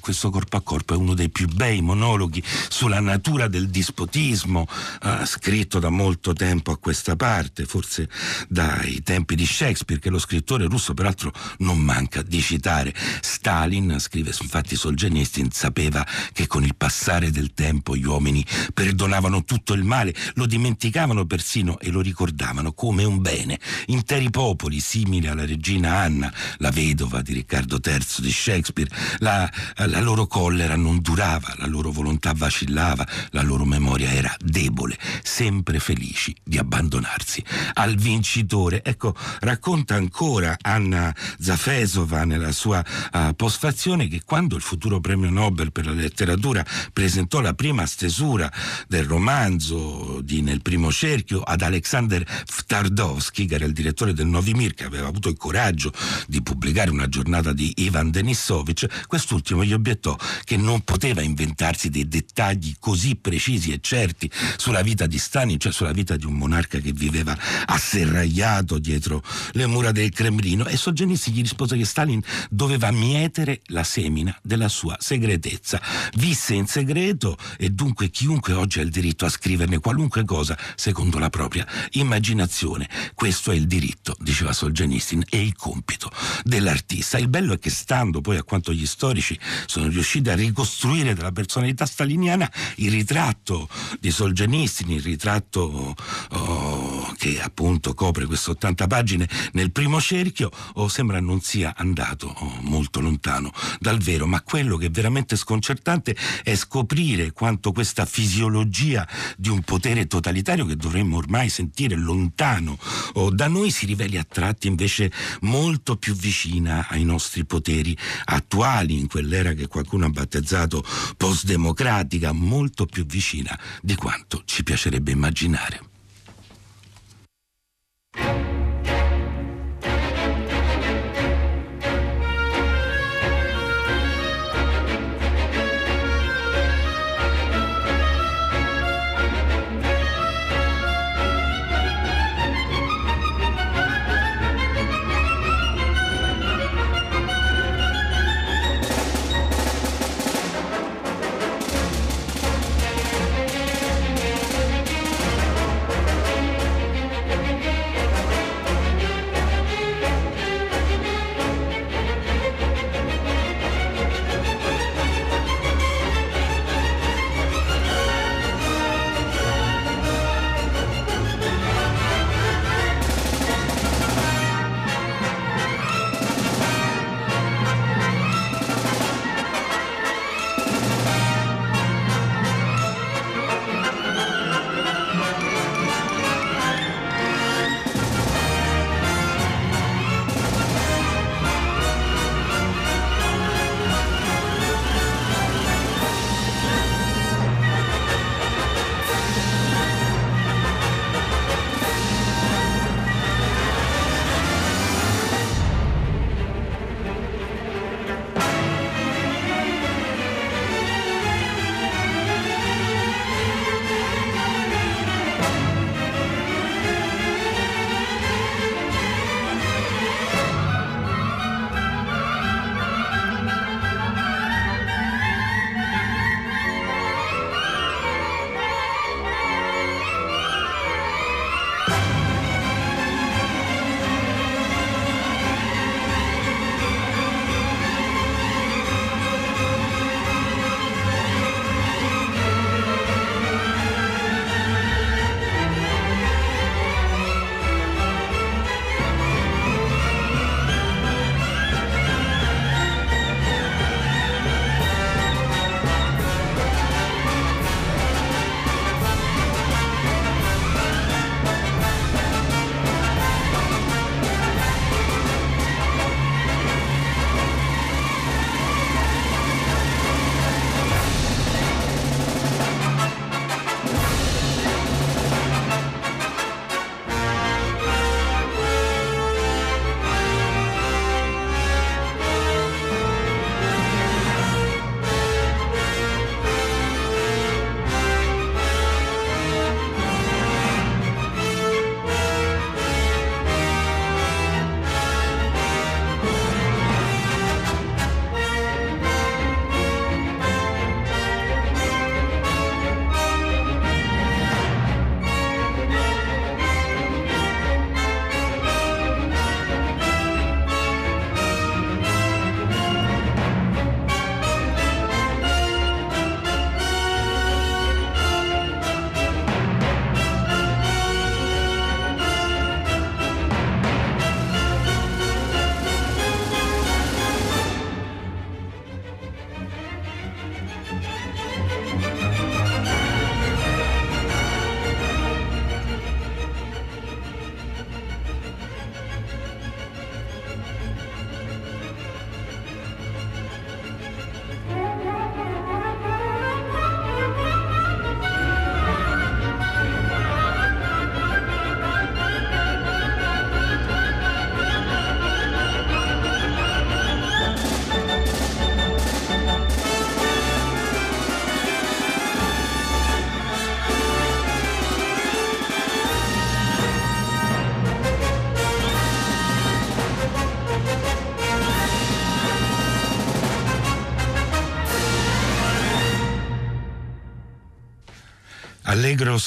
Questo 0.00 0.30
corpo 0.30 0.56
a 0.56 0.60
corpo 0.60 0.94
è 0.94 0.96
uno 0.96 1.14
dei 1.14 1.28
più 1.28 1.48
bei 1.48 1.80
monologhi 1.80 2.42
sulla 2.68 3.00
natura 3.00 3.48
del 3.48 3.68
dispotismo, 3.68 4.66
eh, 5.02 5.26
scritto 5.26 5.78
da 5.78 5.88
molto 5.88 6.32
tempo 6.32 6.70
a 6.70 6.78
questa 6.78 7.16
parte, 7.16 7.64
forse 7.64 8.08
dai 8.48 9.02
tempi 9.02 9.34
di 9.34 9.44
Shakespeare, 9.44 10.00
che 10.00 10.08
lo 10.08 10.18
scrittore 10.18 10.66
russo 10.66 10.94
peraltro 10.94 11.32
non 11.58 11.78
manca 11.78 12.22
di 12.22 12.40
citare. 12.40 12.94
Stalin, 13.20 13.96
scrive 13.98 14.32
infatti 14.40 14.76
Solzhenitsyn, 14.76 15.50
sapeva 15.50 16.06
che 16.32 16.46
con 16.46 16.62
il 16.62 16.76
passare 16.76 17.30
del 17.30 17.52
tempo 17.52 17.96
gli 17.96 18.06
uomini 18.06 18.44
perdonavano 18.72 19.44
tutto 19.44 19.72
il 19.72 19.84
male, 19.84 20.14
lo 20.34 20.46
dimenticavano 20.46 21.26
persino 21.26 21.78
e 21.80 21.90
lo 21.90 22.00
ricordavano 22.00 22.72
come 22.72 23.04
un 23.04 23.20
bene. 23.20 23.58
Interi 23.86 24.30
popoli, 24.30 24.80
simili 24.80 25.26
alla 25.26 25.44
regina 25.44 25.98
Anna, 25.98 26.32
la 26.58 26.70
vedova 26.70 27.20
di 27.20 27.32
Riccardo 27.32 27.80
III 27.84 27.98
di 28.18 28.32
Shakespeare, 28.32 28.90
la, 29.18 29.39
la 29.86 30.00
loro 30.00 30.26
collera 30.26 30.76
non 30.76 31.00
durava, 31.00 31.54
la 31.58 31.66
loro 31.66 31.90
volontà 31.90 32.32
vacillava, 32.34 33.06
la 33.30 33.42
loro 33.42 33.64
memoria 33.64 34.10
era 34.10 34.34
debole, 34.42 34.98
sempre 35.22 35.78
felici 35.78 36.34
di 36.42 36.58
abbandonarsi 36.58 37.44
al 37.74 37.94
vincitore. 37.94 38.82
Ecco, 38.82 39.14
racconta 39.40 39.94
ancora 39.94 40.56
Anna 40.60 41.14
Zafesova 41.38 42.24
nella 42.24 42.52
sua 42.52 42.84
uh, 43.12 43.34
postfazione 43.34 44.08
che 44.08 44.22
quando 44.24 44.56
il 44.56 44.62
futuro 44.62 45.00
premio 45.00 45.30
Nobel 45.30 45.72
per 45.72 45.86
la 45.86 45.92
letteratura 45.92 46.64
presentò 46.92 47.40
la 47.40 47.54
prima 47.54 47.86
stesura 47.86 48.50
del 48.88 49.04
romanzo 49.04 50.20
di 50.22 50.42
Nel 50.42 50.62
primo 50.62 50.90
cerchio 50.90 51.42
ad 51.42 51.62
Alexander 51.62 52.24
Ftardowski, 52.26 53.46
che 53.46 53.54
era 53.54 53.64
il 53.64 53.72
direttore 53.72 54.12
del 54.12 54.26
Novimir, 54.26 54.74
che 54.74 54.84
aveva 54.84 55.08
avuto 55.08 55.28
il 55.28 55.36
coraggio 55.36 55.92
di 56.26 56.42
pubblicare 56.42 56.90
una 56.90 57.08
giornata 57.08 57.52
di 57.52 57.72
Ivan 57.76 58.10
Denisovich, 58.10 58.86
quest'ultimo 59.30 59.64
gli 59.64 59.72
obiettò 59.72 60.16
che 60.42 60.56
non 60.56 60.80
poteva 60.80 61.22
inventarsi 61.22 61.88
dei 61.88 62.08
dettagli 62.08 62.74
così 62.80 63.14
precisi 63.14 63.72
e 63.72 63.78
certi 63.80 64.28
sulla 64.56 64.82
vita 64.82 65.06
di 65.06 65.18
Stalin, 65.18 65.58
cioè 65.58 65.72
sulla 65.72 65.92
vita 65.92 66.16
di 66.16 66.26
un 66.26 66.34
monarca 66.34 66.78
che 66.78 66.92
viveva 66.92 67.36
asserragliato 67.66 68.78
dietro 68.78 69.22
le 69.52 69.66
mura 69.66 69.92
del 69.92 70.10
Cremlino 70.10 70.66
e 70.66 70.76
Solzhenitsyn 70.76 71.34
gli 71.34 71.42
rispose 71.42 71.76
che 71.76 71.84
Stalin 71.84 72.20
doveva 72.50 72.90
mietere 72.90 73.60
la 73.66 73.84
semina 73.84 74.36
della 74.42 74.68
sua 74.68 74.96
segretezza. 74.98 75.80
Visse 76.14 76.54
in 76.54 76.66
segreto 76.66 77.36
e 77.56 77.70
dunque 77.70 78.10
chiunque 78.10 78.54
oggi 78.54 78.80
ha 78.80 78.82
il 78.82 78.90
diritto 78.90 79.26
a 79.26 79.28
scriverne 79.28 79.78
qualunque 79.78 80.24
cosa 80.24 80.58
secondo 80.74 81.18
la 81.18 81.30
propria 81.30 81.66
immaginazione. 81.90 82.88
Questo 83.14 83.52
è 83.52 83.54
il 83.54 83.68
diritto, 83.68 84.16
diceva 84.18 84.52
Solzhenitsyn, 84.52 85.22
e 85.28 85.40
il 85.40 85.54
compito 85.54 86.10
dell'artista. 86.42 87.18
Il 87.18 87.28
bello 87.28 87.52
è 87.52 87.58
che 87.58 87.70
stando 87.70 88.20
poi 88.20 88.36
a 88.36 88.42
quanto 88.42 88.72
gli 88.72 88.86
storici 88.86 89.19
sono 89.66 89.88
riusciti 89.88 90.28
a 90.30 90.34
ricostruire 90.34 91.14
della 91.14 91.32
personalità 91.32 91.86
staliniana 91.86 92.50
il 92.76 92.90
ritratto 92.90 93.68
di 93.98 94.10
Solzhenitsyn, 94.10 94.90
il 94.90 95.02
ritratto 95.02 95.94
oh, 96.30 97.14
che 97.16 97.40
appunto 97.40 97.94
copre 97.94 98.26
queste 98.26 98.50
80 98.50 98.86
pagine 98.86 99.28
nel 99.52 99.72
primo 99.72 100.00
cerchio, 100.00 100.50
oh, 100.74 100.88
sembra 100.88 101.20
non 101.20 101.40
sia 101.40 101.74
andato 101.76 102.28
oh, 102.28 102.58
molto 102.62 103.00
lontano 103.00 103.52
dal 103.78 103.98
vero, 103.98 104.26
ma 104.26 104.42
quello 104.42 104.76
che 104.76 104.86
è 104.86 104.90
veramente 104.90 105.36
sconcertante 105.36 106.16
è 106.42 106.54
scoprire 106.54 107.32
quanto 107.32 107.72
questa 107.72 108.06
fisiologia 108.06 109.06
di 109.36 109.48
un 109.48 109.62
potere 109.62 110.06
totalitario 110.06 110.64
che 110.66 110.76
dovremmo 110.76 111.16
ormai 111.16 111.48
sentire 111.48 111.96
lontano 111.96 112.78
oh, 113.14 113.30
da 113.30 113.48
noi 113.48 113.70
si 113.70 113.86
riveli 113.86 114.16
a 114.16 114.24
tratti 114.24 114.66
invece 114.66 115.10
molto 115.42 115.96
più 115.96 116.14
vicina 116.14 116.86
ai 116.88 117.04
nostri 117.04 117.44
poteri 117.44 117.96
attuali 118.24 118.98
quell'era 119.10 119.52
che 119.52 119.66
qualcuno 119.66 120.06
ha 120.06 120.10
battezzato 120.10 120.84
post-democratica, 121.16 122.30
molto 122.32 122.86
più 122.86 123.04
vicina 123.04 123.58
di 123.82 123.96
quanto 123.96 124.42
ci 124.44 124.62
piacerebbe 124.62 125.10
immaginare. 125.10 125.88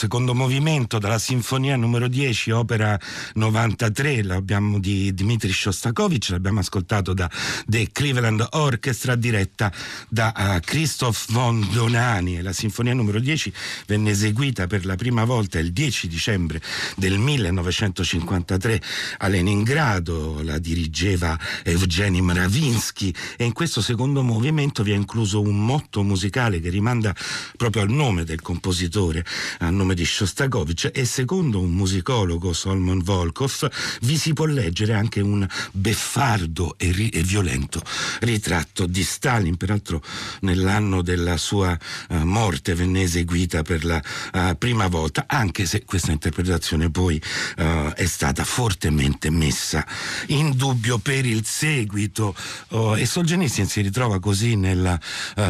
Secondo 0.04 0.36
movimento 0.36 1.00
dalla 1.00 1.18
Sinfonia 1.18 1.78
numero 1.78 2.10
10, 2.10 2.52
opera 2.52 3.00
93, 3.36 4.24
l'abbiamo 4.24 4.78
di 4.78 5.14
Dmitri 5.14 5.54
Shostakovich, 5.54 6.32
l'abbiamo 6.32 6.60
ascoltato 6.60 7.14
da 7.14 7.32
The 7.66 7.88
Cleveland 7.90 8.46
Orchestra 8.52 9.16
diretta 9.16 9.72
da 10.10 10.34
uh, 10.36 10.60
Christoph 10.60 11.32
von 11.32 11.66
Donani. 11.72 12.42
La 12.42 12.52
Sinfonia 12.52 12.94
numero 12.94 13.18
10 13.22 13.54
venne 13.88 14.10
eseguita 14.10 14.68
per 14.68 14.86
la 14.86 14.96
prima 14.96 15.24
volta 15.24 15.58
il 15.58 15.72
10 15.72 16.10
dicembre 16.10 16.62
del 16.98 17.18
1953 17.18 18.82
a 19.20 19.28
Leningrado, 19.30 20.42
la 20.44 20.58
dirigeva 20.58 21.40
Evgeny 21.64 22.20
Mravinsky 22.20 23.14
e 23.38 23.46
in 23.46 23.54
questo 23.54 23.80
secondo 23.80 24.22
movimento 24.22 24.84
vi 24.84 24.92
è 24.92 24.96
incluso 24.96 25.40
un 25.40 25.66
motto 25.66 26.04
musicale 26.04 26.60
che 26.60 26.70
rimanda 26.70 27.16
proprio 27.56 27.84
al 27.84 27.90
nome 27.90 28.26
del 28.26 28.42
compositore 28.42 29.24
a 29.60 29.70
nome 29.70 29.93
di 29.94 30.06
Shostakovich 30.06 30.92
e 30.94 31.06
secondo 31.06 31.60
un 31.60 31.72
musicologo 31.72 32.54
Solomon 32.54 33.02
Volkov 33.04 33.70
vi 34.02 34.18
si 34.18 34.34
può 34.34 34.46
leggere 34.46 34.94
anche 34.94 35.22
un 35.22 35.48
beffardo 35.72 36.76
e, 36.78 36.92
ri- 36.92 37.10
e 37.10 37.22
violento 37.24 37.82
ritratto 38.20 38.86
di 38.86 39.04
Stalin, 39.04 39.58
peraltro 39.58 40.02
nell'anno 40.42 41.02
della 41.02 41.38
sua 41.38 41.78
uh, 42.10 42.16
morte 42.24 42.74
venne 42.76 43.02
eseguita 43.04 43.62
per 43.64 43.86
la 43.86 44.02
uh, 44.34 44.58
prima 44.58 44.88
volta, 44.88 45.26
anche 45.28 45.66
se 45.66 45.84
questa 45.86 46.12
interpretazione 46.12 46.90
poi 46.90 47.22
uh, 47.58 47.90
è 47.90 48.06
stata 48.06 48.44
fortemente 48.44 49.30
messa 49.30 49.86
in 50.28 50.56
dubbio 50.56 50.98
per 50.98 51.26
il 51.26 51.46
seguito. 51.46 52.36
Oh, 52.70 52.98
e 52.98 53.06
Solzhenitsyn 53.06 53.68
si 53.68 53.82
ritrova 53.82 54.20
così 54.20 54.56
nel 54.56 55.00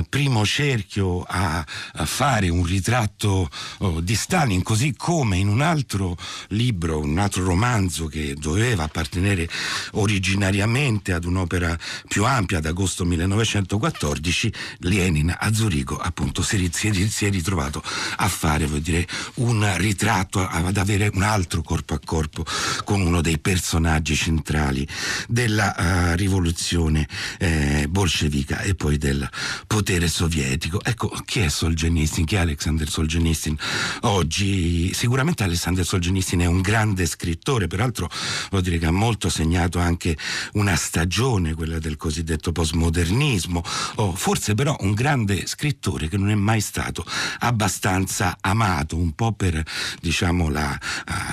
primo 0.09 0.45
cerchio 0.45 1.23
a, 1.23 1.65
a 1.93 2.05
fare 2.05 2.49
un 2.49 2.63
ritratto 2.65 3.49
oh, 3.79 4.01
di 4.01 4.15
Stalin, 4.15 4.32
così 4.63 4.95
come 4.97 5.37
in 5.37 5.47
un 5.47 5.61
altro 5.61 6.17
libro, 6.47 6.97
un 6.97 7.19
altro 7.19 7.43
romanzo 7.43 8.07
che 8.07 8.33
doveva 8.33 8.85
appartenere 8.85 9.47
originariamente 9.91 11.13
ad 11.13 11.25
un'opera 11.25 11.77
più 12.07 12.25
ampia 12.25 12.57
ad 12.57 12.65
agosto 12.65 13.05
1914, 13.05 14.51
Lenin 14.79 15.35
a 15.37 15.53
Zurigo 15.53 15.99
appunto 15.99 16.41
si, 16.41 16.67
si, 16.73 17.09
si 17.11 17.25
è 17.27 17.29
ritrovato 17.29 17.83
a 18.15 18.27
fare 18.27 18.67
dire, 18.81 19.07
un 19.35 19.71
ritratto, 19.77 20.39
ad 20.39 20.77
avere 20.77 21.11
un 21.13 21.21
altro 21.21 21.61
corpo 21.61 21.93
a 21.93 21.99
corpo 22.03 22.43
con 22.85 23.01
uno 23.01 23.21
dei 23.21 23.37
personaggi 23.37 24.15
centrali 24.15 24.87
della 25.27 25.75
uh, 25.77 26.15
rivoluzione 26.15 27.07
eh, 27.37 27.85
bolscevica 27.87 28.61
e 28.61 28.73
poi 28.73 28.97
del 28.97 29.29
potere 29.67 30.07
sovietico. 30.07 30.83
Ecco, 30.83 31.09
chi 31.23 31.41
è 31.41 31.49
Solzhenitsyn? 31.49 32.25
Chi 32.25 32.33
è 32.33 32.39
Alexander 32.39 32.89
Solzhenitsyn? 32.89 33.57
Oggi. 34.13 34.93
Sicuramente 34.93 35.43
Alessandro 35.43 35.83
Solzhenitsyn 35.83 36.41
è 36.41 36.45
un 36.45 36.61
grande 36.61 37.05
scrittore, 37.05 37.67
peraltro 37.67 38.09
vuol 38.49 38.61
dire 38.61 38.77
che 38.77 38.85
ha 38.85 38.91
molto 38.91 39.29
segnato 39.29 39.79
anche 39.79 40.15
una 40.53 40.75
stagione, 40.75 41.53
quella 41.55 41.79
del 41.79 41.97
cosiddetto 41.97 42.51
postmodernismo, 42.51 43.63
oh, 43.95 44.13
forse 44.13 44.53
però 44.53 44.75
un 44.81 44.93
grande 44.93 45.47
scrittore 45.47 46.07
che 46.07 46.17
non 46.17 46.29
è 46.29 46.35
mai 46.35 46.61
stato 46.61 47.05
abbastanza 47.39 48.37
amato, 48.39 48.95
un 48.95 49.13
po' 49.13 49.31
per 49.33 49.63
diciamo, 49.99 50.49
la, 50.49 50.77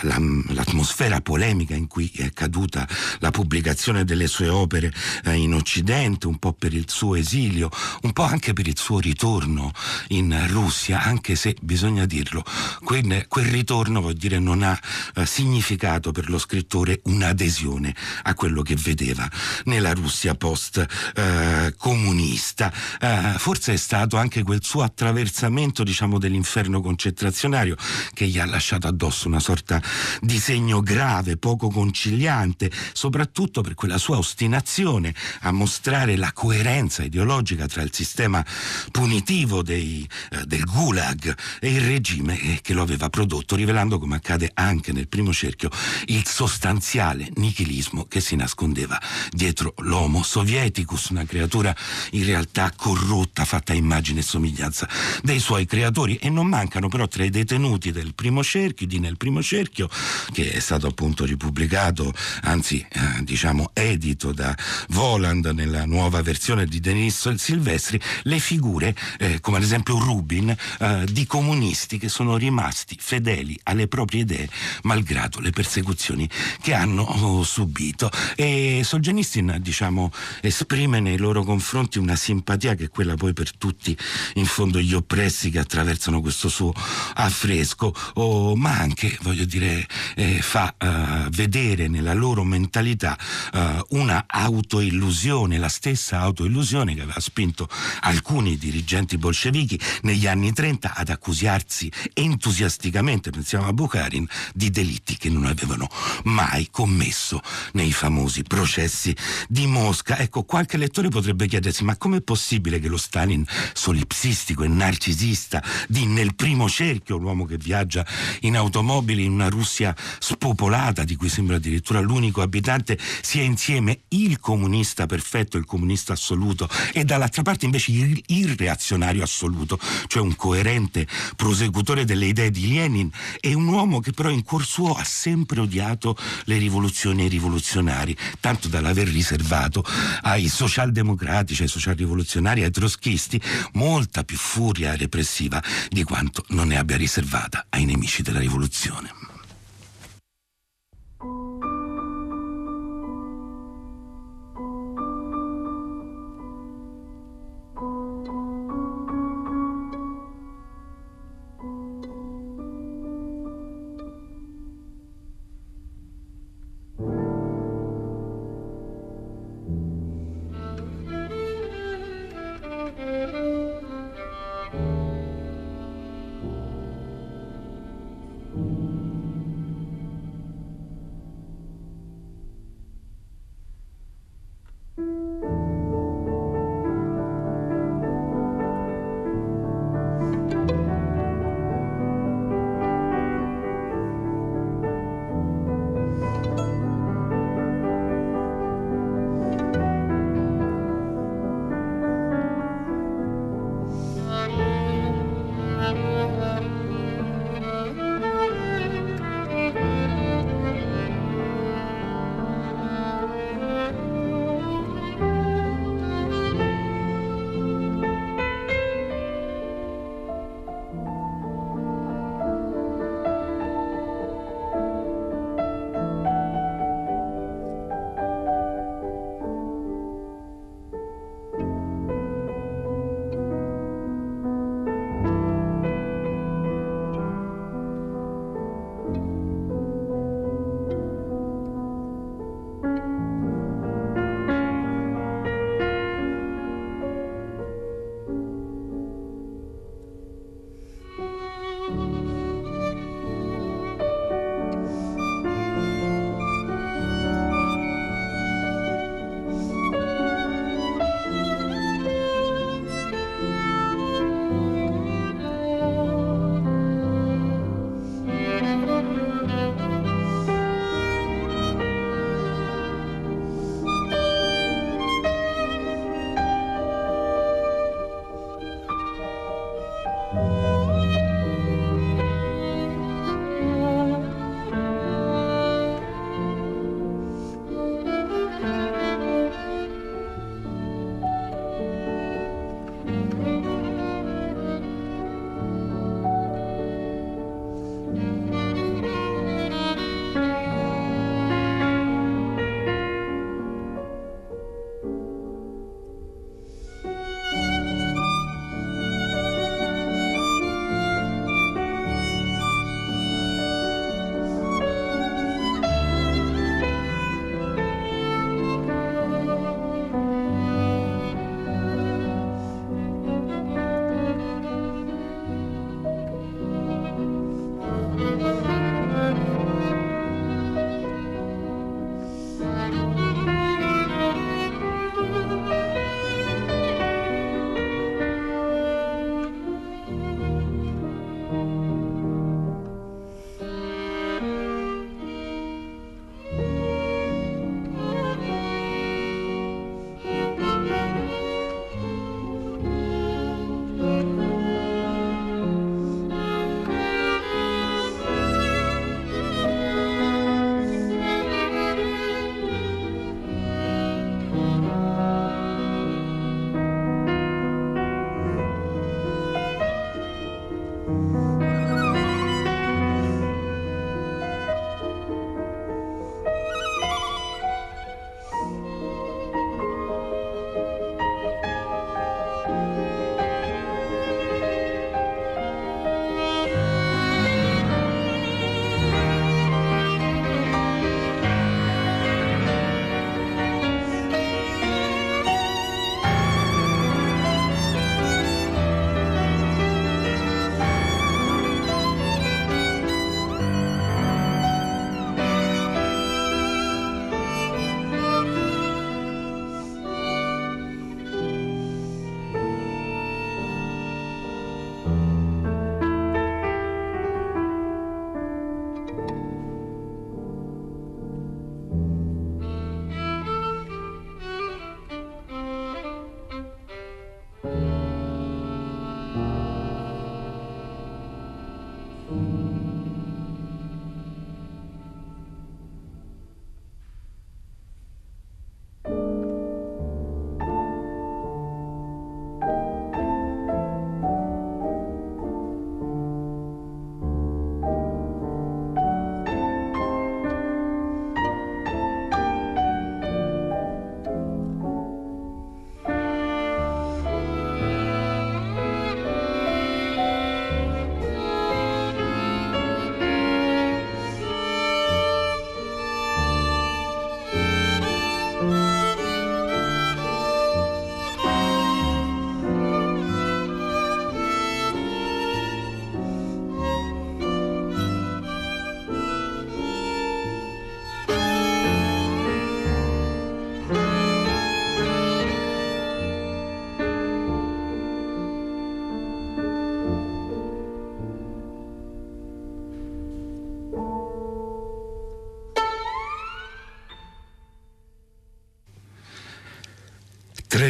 la, 0.02 0.18
l'atmosfera 0.48 1.20
polemica 1.20 1.74
in 1.74 1.86
cui 1.86 2.10
è 2.16 2.32
caduta 2.32 2.88
la 3.18 3.30
pubblicazione 3.30 4.04
delle 4.04 4.26
sue 4.26 4.48
opere 4.48 4.92
eh, 5.24 5.34
in 5.34 5.54
Occidente, 5.54 6.26
un 6.26 6.38
po' 6.38 6.54
per 6.54 6.72
il 6.72 6.88
suo 6.88 7.14
esilio, 7.14 7.70
un 8.02 8.12
po' 8.12 8.22
anche 8.22 8.52
per 8.52 8.66
il 8.66 8.78
suo 8.78 8.98
ritorno 8.98 9.72
in 10.08 10.46
Russia, 10.48 11.02
anche 11.02 11.34
se 11.34 11.56
bisogna 11.60 12.06
dirlo, 12.06 12.42
quel, 12.82 13.26
quel 13.28 13.46
ritorno 13.46 14.00
vuol 14.00 14.14
dire 14.14 14.38
non 14.38 14.62
ha 14.62 14.78
eh, 15.14 15.26
significato 15.26 16.12
per 16.12 16.28
lo 16.28 16.38
scrittore 16.38 17.00
un'adesione 17.04 17.94
a 18.22 18.34
quello 18.34 18.62
che 18.62 18.76
vedeva 18.76 19.28
nella 19.64 19.92
Russia 19.92 20.34
post 20.34 20.84
eh, 21.14 21.74
comunista. 21.76 22.72
Eh, 23.00 23.34
forse 23.36 23.74
è 23.74 23.76
stato 23.76 24.16
anche 24.16 24.42
quel 24.42 24.62
suo 24.62 24.82
attraversamento 24.82 25.82
diciamo 25.82 26.18
dell'inferno 26.18 26.80
concentrazionario 26.80 27.76
che 28.12 28.26
gli 28.26 28.38
ha 28.38 28.46
lasciato 28.46 28.86
addosso 28.86 29.28
una 29.28 29.40
sorta 29.40 29.82
di 30.20 30.38
segno 30.38 30.80
grave, 30.80 31.36
poco 31.36 31.68
conciliante, 31.68 32.70
soprattutto 32.92 33.62
per 33.62 33.74
quella 33.74 33.98
sua 33.98 34.18
ostinazione 34.18 35.14
a 35.40 35.50
mostrare 35.50 36.16
la 36.16 36.32
coerenza 36.32 37.02
ideologica 37.02 37.66
tra 37.66 37.82
il 37.82 37.92
sistema 37.92 38.44
punitivo 38.90 39.62
dei, 39.62 40.08
eh, 40.30 40.44
del 40.44 40.64
Gulag 40.64 41.36
e 41.60 41.72
il 41.72 41.80
regime 41.80 42.59
che 42.62 42.72
lo 42.72 42.82
aveva 42.82 43.08
prodotto, 43.08 43.56
rivelando, 43.56 43.98
come 43.98 44.16
accade 44.16 44.50
anche 44.54 44.92
nel 44.92 45.08
primo 45.08 45.32
cerchio, 45.32 45.70
il 46.06 46.26
sostanziale 46.26 47.28
nichilismo 47.34 48.04
che 48.04 48.20
si 48.20 48.36
nascondeva 48.36 49.00
dietro 49.30 49.74
l'Homo 49.78 50.22
Sovieticus, 50.22 51.08
una 51.08 51.24
creatura 51.24 51.74
in 52.12 52.24
realtà 52.24 52.72
corrotta, 52.74 53.44
fatta 53.44 53.72
a 53.72 53.76
immagine 53.76 54.20
e 54.20 54.22
somiglianza 54.22 54.88
dei 55.22 55.40
suoi 55.40 55.66
creatori. 55.66 56.16
E 56.16 56.28
non 56.28 56.46
mancano 56.46 56.88
però 56.88 57.06
tra 57.08 57.24
i 57.24 57.30
detenuti 57.30 57.92
del 57.92 58.14
primo 58.14 58.42
cerchio, 58.42 58.86
di 58.86 58.98
Nel 58.98 59.16
primo 59.16 59.42
cerchio, 59.42 59.88
che 60.32 60.52
è 60.52 60.60
stato 60.60 60.86
appunto 60.86 61.24
ripubblicato, 61.24 62.12
anzi 62.42 62.84
eh, 62.88 63.22
diciamo 63.22 63.70
edito 63.72 64.32
da 64.32 64.56
Voland 64.88 65.46
nella 65.46 65.86
nuova 65.86 66.22
versione 66.22 66.66
di 66.66 66.80
Denis 66.80 67.32
Silvestri, 67.34 68.00
le 68.22 68.38
figure 68.38 68.94
eh, 69.18 69.40
come 69.40 69.56
ad 69.56 69.62
esempio 69.62 69.98
Rubin 69.98 70.54
eh, 70.78 71.04
di 71.10 71.26
comunisti 71.26 71.98
che 71.98 72.08
sono 72.08 72.36
rimasti 72.36 72.49
fedeli 72.98 73.58
alle 73.64 73.88
proprie 73.88 74.22
idee 74.22 74.48
malgrado 74.82 75.40
le 75.40 75.50
persecuzioni 75.50 76.28
che 76.60 76.74
hanno 76.74 77.02
oh, 77.02 77.42
subito. 77.42 78.10
E 78.36 78.82
Solzhenitsyn, 78.84 79.58
diciamo, 79.60 80.12
esprime 80.40 81.00
nei 81.00 81.16
loro 81.16 81.42
confronti 81.42 81.98
una 81.98 82.16
simpatia 82.16 82.74
che 82.74 82.84
è 82.84 82.88
quella 82.88 83.14
poi 83.14 83.32
per 83.32 83.56
tutti, 83.56 83.96
in 84.34 84.46
fondo, 84.46 84.80
gli 84.80 84.94
oppressi 84.94 85.50
che 85.50 85.58
attraversano 85.58 86.20
questo 86.20 86.48
suo 86.48 86.72
affresco, 87.14 87.94
oh, 88.14 88.56
ma 88.56 88.78
anche, 88.78 89.16
voglio 89.22 89.44
dire, 89.44 89.86
eh, 90.16 90.40
fa 90.42 90.74
uh, 90.78 91.28
vedere 91.30 91.88
nella 91.88 92.14
loro 92.14 92.44
mentalità 92.44 93.18
uh, 93.52 93.96
una 93.96 94.24
autoillusione, 94.26 95.58
la 95.58 95.68
stessa 95.68 96.20
autoillusione 96.20 96.94
che 96.94 97.02
aveva 97.02 97.20
spinto 97.20 97.68
alcuni 98.00 98.56
dirigenti 98.56 99.18
bolscevichi 99.18 99.78
negli 100.02 100.26
anni 100.26 100.52
30 100.52 100.94
ad 100.94 101.08
accusarsi 101.08 101.90
entusiasticamente, 102.40 103.28
pensiamo 103.28 103.66
a 103.66 103.72
Bukharin, 103.74 104.26
di 104.54 104.70
delitti 104.70 105.18
che 105.18 105.28
non 105.28 105.44
avevano 105.44 105.88
mai 106.24 106.68
commesso 106.70 107.42
nei 107.72 107.92
famosi 107.92 108.42
processi 108.44 109.14
di 109.46 109.66
Mosca. 109.66 110.16
Ecco, 110.16 110.44
qualche 110.44 110.78
lettore 110.78 111.10
potrebbe 111.10 111.46
chiedersi, 111.46 111.84
ma 111.84 111.98
com'è 111.98 112.22
possibile 112.22 112.80
che 112.80 112.88
lo 112.88 112.96
Stalin 112.96 113.44
solipsistico 113.74 114.64
e 114.64 114.68
narcisista 114.68 115.62
di 115.86 116.06
Nel 116.06 116.34
primo 116.34 116.66
cerchio, 116.66 117.18
l'uomo 117.18 117.44
che 117.44 117.58
viaggia 117.58 118.06
in 118.40 118.56
automobili 118.56 119.24
in 119.24 119.32
una 119.32 119.48
Russia 119.48 119.94
spopolata, 120.18 121.04
di 121.04 121.16
cui 121.16 121.28
sembra 121.28 121.56
addirittura 121.56 122.00
l'unico 122.00 122.40
abitante, 122.40 122.98
sia 123.20 123.42
insieme 123.42 124.00
il 124.08 124.40
comunista 124.40 125.04
perfetto, 125.04 125.58
il 125.58 125.66
comunista 125.66 126.14
assoluto, 126.14 126.68
e 126.94 127.04
dall'altra 127.04 127.42
parte 127.42 127.66
invece 127.66 127.92
il, 127.92 128.54
reazionario 128.56 129.22
assoluto, 129.22 129.78
cioè 130.06 130.22
un 130.22 130.34
coerente 130.36 131.06
prosecutore 131.36 132.04
delle 132.06 132.29
idee 132.30 132.50
di 132.50 132.72
Lenin 132.72 133.10
e 133.40 133.54
un 133.54 133.66
uomo 133.66 134.00
che 134.00 134.12
però 134.12 134.30
in 134.30 134.42
cuor 134.42 134.64
suo 134.64 134.94
ha 134.94 135.04
sempre 135.04 135.60
odiato 135.60 136.16
le 136.44 136.58
rivoluzioni 136.58 137.22
e 137.22 137.26
i 137.26 137.28
rivoluzionari, 137.28 138.16
tanto 138.40 138.68
dall'aver 138.68 139.08
riservato 139.08 139.84
ai 140.22 140.48
socialdemocratici, 140.48 141.62
ai 141.62 141.68
socialrivoluzionari, 141.68 142.64
ai 142.64 142.70
troschisti 142.70 143.40
molta 143.74 144.24
più 144.24 144.36
furia 144.36 144.96
repressiva 144.96 145.62
di 145.88 146.02
quanto 146.02 146.44
non 146.48 146.68
ne 146.68 146.78
abbia 146.78 146.96
riservata 146.96 147.66
ai 147.68 147.84
nemici 147.84 148.22
della 148.22 148.40
rivoluzione. 148.40 149.29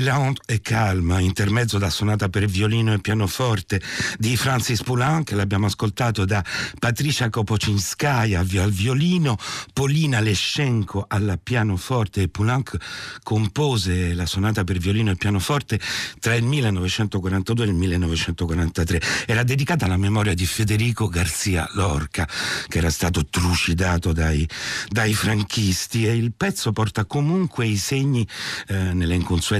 là 0.00 0.18
en, 0.20 0.34
e 0.50 0.60
calma, 0.60 1.20
intermezzo 1.20 1.78
da 1.78 1.90
sonata 1.90 2.28
per 2.28 2.46
violino 2.46 2.92
e 2.92 2.98
pianoforte 2.98 3.80
di 4.18 4.36
Francis 4.36 4.82
Poulenc, 4.82 5.30
l'abbiamo 5.30 5.66
ascoltato 5.66 6.24
da 6.24 6.44
Patricia 6.76 7.30
Kopocinskaya 7.30 8.40
al 8.40 8.72
violino, 8.72 9.38
Polina 9.72 10.18
Leschenko 10.18 11.04
al 11.06 11.38
pianoforte 11.40 12.22
e 12.22 12.28
Poulenc 12.28 12.76
compose 13.22 14.12
la 14.12 14.26
sonata 14.26 14.64
per 14.64 14.78
violino 14.78 15.12
e 15.12 15.14
pianoforte 15.14 15.78
tra 16.18 16.34
il 16.34 16.42
1942 16.42 17.64
e 17.64 17.68
il 17.68 17.74
1943. 17.74 19.00
Era 19.26 19.44
dedicata 19.44 19.84
alla 19.84 19.96
memoria 19.96 20.34
di 20.34 20.46
Federico 20.46 21.06
Garcia 21.06 21.68
Lorca, 21.74 22.28
che 22.66 22.78
era 22.78 22.90
stato 22.90 23.24
trucidato 23.24 24.12
dai, 24.12 24.48
dai 24.88 25.14
franchisti 25.14 26.06
e 26.08 26.16
il 26.16 26.32
pezzo 26.36 26.72
porta 26.72 27.04
comunque 27.04 27.66
i 27.66 27.76
segni 27.76 28.26
eh, 28.66 28.92
nella 28.92 29.14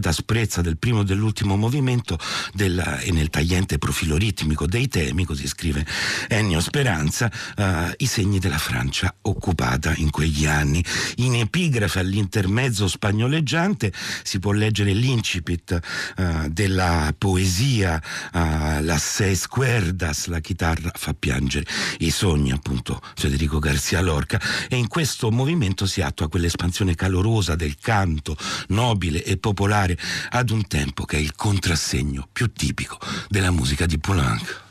asprezza 0.09 0.63
del 0.63 0.79
primo 0.81 1.05
dell'ultimo 1.05 1.55
movimento 1.55 2.19
della, 2.53 2.99
e 2.99 3.13
nel 3.13 3.31
tagliente 3.31 3.79
profilo 3.79 4.17
ritmico 4.17 4.67
dei 4.67 4.89
temi, 4.89 5.25
così 5.25 5.47
scrive 5.47 5.87
Ennio 6.27 6.61
Speranza, 6.61 7.31
uh, 7.57 7.93
i 7.99 8.07
segni 8.07 8.41
della 8.41 8.59
Francia 8.59 9.15
occupata 9.23 9.95
in 9.97 10.11
quegli 10.11 10.47
anni. 10.47 10.85
In 11.17 11.37
epigrafe 11.37 12.01
all'intermezzo 12.01 12.89
spagnoleggiante 12.89 13.93
si 14.25 14.41
può 14.41 14.51
leggere 14.51 14.93
l'incipit 14.93 15.79
uh, 16.17 16.49
della 16.49 17.15
poesia 17.17 18.03
uh, 18.33 18.83
La 18.83 18.99
Seis 18.99 19.47
Cuerdas, 19.47 20.27
la 20.27 20.41
chitarra 20.41 20.91
fa 20.95 21.15
piangere 21.15 21.67
i 21.99 22.11
sogni, 22.11 22.51
appunto 22.51 23.01
Federico 23.15 23.59
Garcia 23.61 24.01
Lorca, 24.01 24.41
e 24.69 24.77
in 24.77 24.89
questo 24.89 25.31
movimento 25.31 25.87
si 25.87 26.01
attua 26.01 26.29
quell'espansione 26.29 26.95
calorosa 26.95 27.55
del 27.55 27.77
canto 27.79 28.37
nobile 28.69 29.23
e 29.23 29.37
popolare 29.37 29.99
ad 30.31 30.49
un 30.51 30.67
tempo 30.71 31.05
che 31.05 31.17
è 31.17 31.21
il 31.21 31.35
contrassegno 31.35 32.29
più 32.31 32.53
tipico 32.53 32.97
della 33.29 33.51
musica 33.51 33.87
di 33.87 33.99
Poulenc. 33.99 34.70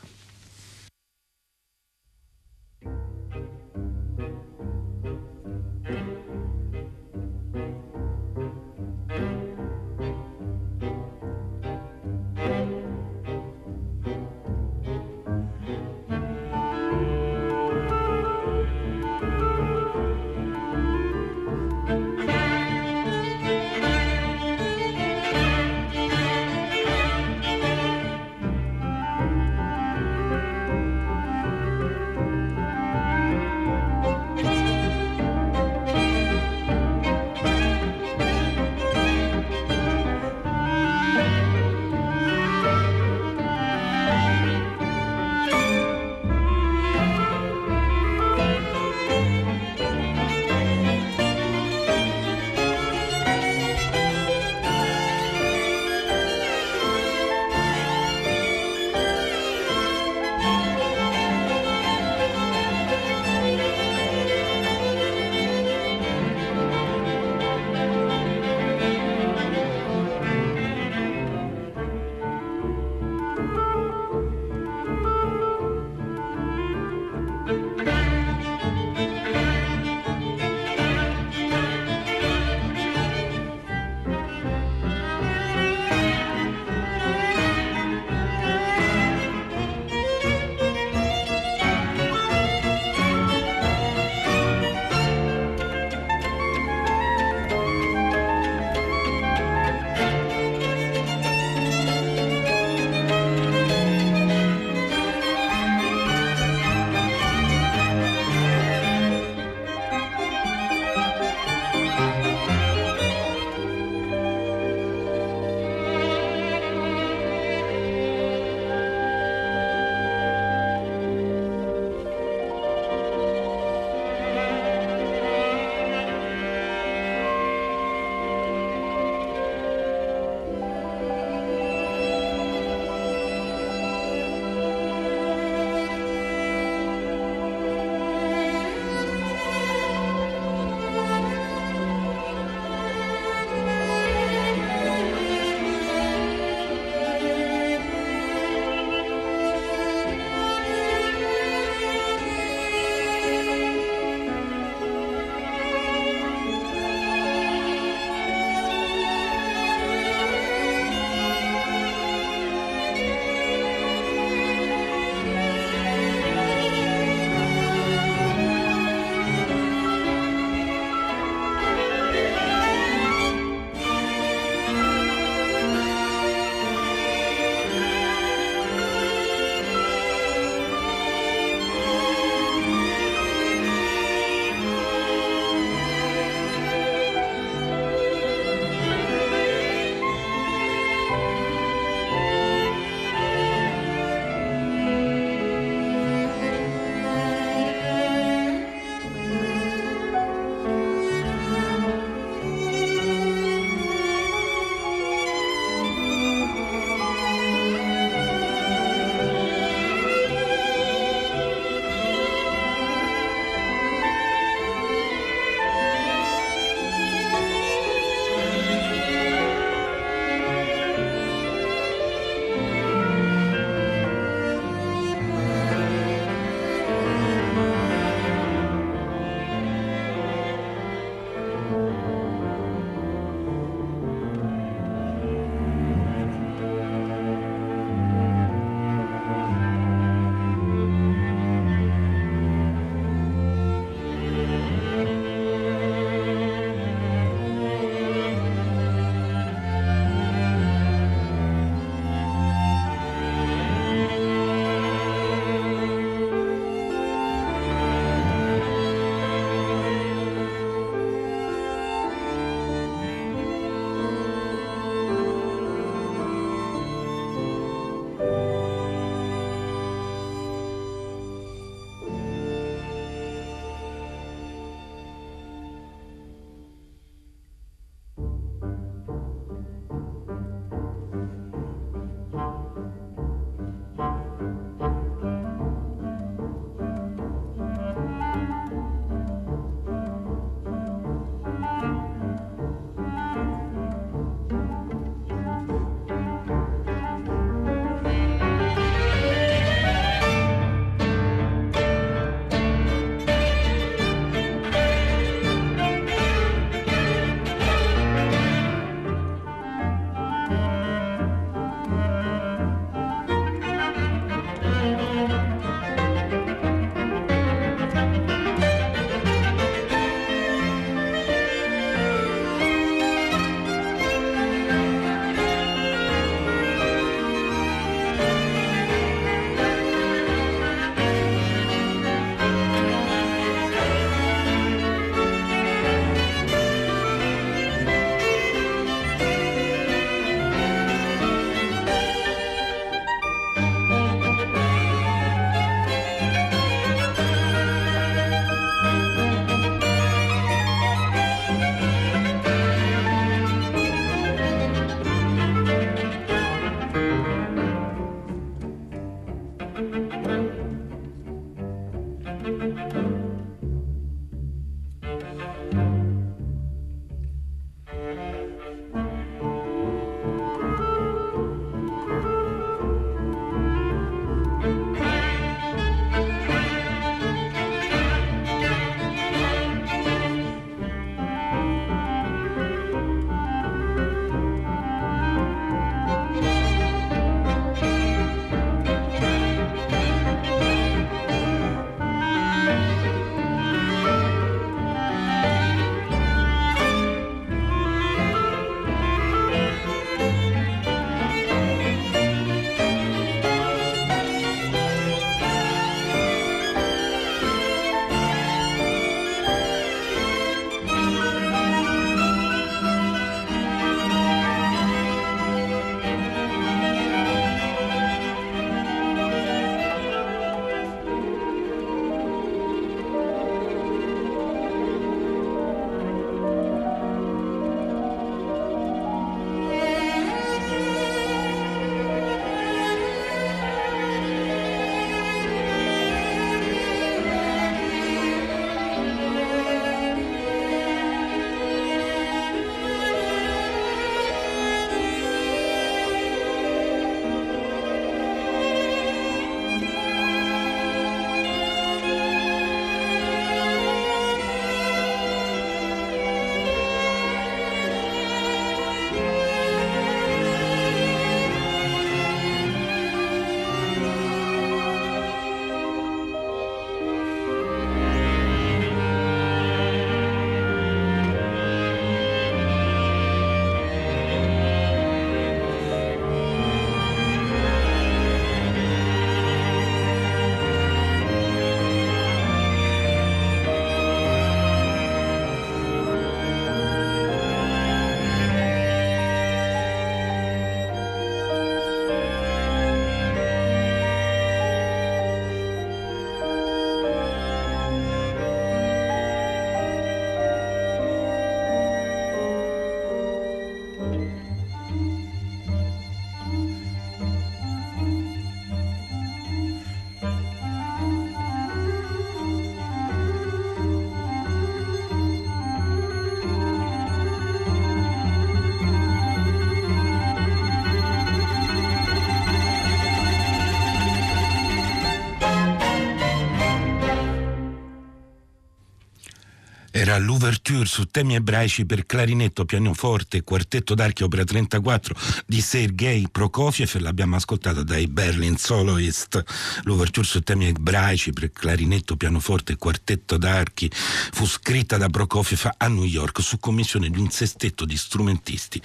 Era 530.00 530.16
l'ouverture 530.16 530.86
su 530.86 531.04
temi 531.08 531.34
ebraici 531.34 531.84
per 531.84 532.06
clarinetto, 532.06 532.64
pianoforte 532.64 533.36
e 533.36 533.42
quartetto 533.42 533.94
d'archi 533.94 534.22
opera 534.22 534.44
34 534.44 535.14
di 535.44 535.60
Sergei 535.60 536.26
Prokofiev 536.32 536.90
e 536.94 537.00
l'abbiamo 537.00 537.36
ascoltata 537.36 537.82
dai 537.82 538.06
Berlin 538.06 538.56
Soloist. 538.56 539.44
L'ouverture 539.82 540.26
su 540.26 540.40
temi 540.40 540.68
ebraici 540.68 541.34
per 541.34 541.50
clarinetto, 541.50 542.16
pianoforte 542.16 542.72
e 542.72 542.76
quartetto 542.76 543.36
d'archi 543.36 543.90
fu 543.92 544.46
scritta 544.46 544.96
da 544.96 545.10
Prokofiev 545.10 545.70
a 545.76 545.88
New 545.88 546.04
York 546.04 546.40
su 546.40 546.58
commissione 546.58 547.10
di 547.10 547.18
un 547.18 547.30
sestetto 547.30 547.84
di 547.84 547.98
strumentisti 547.98 548.80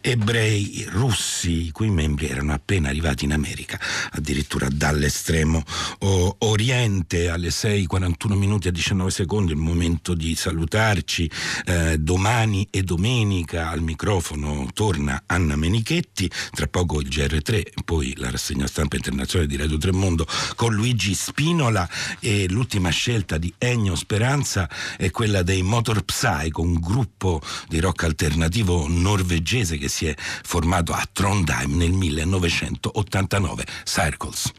ebrei 0.00 0.86
russi, 0.88 1.66
i 1.66 1.72
cui 1.72 1.90
membri 1.90 2.28
erano 2.28 2.52
appena 2.52 2.90
arrivati 2.90 3.24
in 3.24 3.32
America, 3.32 3.76
addirittura 4.12 4.68
dall'estremo 4.70 5.64
oriente 5.98 7.28
alle 7.28 7.48
6.41 7.48 8.34
minuti 8.34 8.68
a 8.68 8.70
19 8.70 9.10
secondi, 9.10 9.50
il 9.50 9.58
momento 9.58 10.14
di 10.14 10.36
salutarci. 10.60 11.30
Eh, 11.64 11.98
domani 11.98 12.66
e 12.70 12.82
domenica 12.82 13.70
al 13.70 13.80
microfono 13.80 14.68
torna 14.74 15.22
Anna 15.26 15.56
Menichetti, 15.56 16.30
tra 16.52 16.66
poco 16.66 17.00
il 17.00 17.08
GR3, 17.08 17.84
poi 17.84 18.14
la 18.16 18.30
rassegna 18.30 18.66
stampa 18.66 18.96
internazionale 18.96 19.48
di 19.48 19.56
Radio 19.56 19.78
Tremondo 19.78 20.26
con 20.54 20.74
Luigi 20.74 21.14
Spinola 21.14 21.88
e 22.18 22.46
l'ultima 22.48 22.90
scelta 22.90 23.38
di 23.38 23.52
Ennio 23.58 23.94
Speranza 23.94 24.68
è 24.96 25.10
quella 25.10 25.42
dei 25.42 25.62
Motor 25.62 26.02
Psycho, 26.02 26.60
un 26.60 26.78
gruppo 26.78 27.40
di 27.68 27.80
rock 27.80 28.04
alternativo 28.04 28.86
norvegese 28.88 29.78
che 29.78 29.88
si 29.88 30.06
è 30.06 30.14
formato 30.42 30.92
a 30.92 31.08
Trondheim 31.10 31.76
nel 31.76 31.92
1989, 31.92 33.64
Circles. 33.84 34.52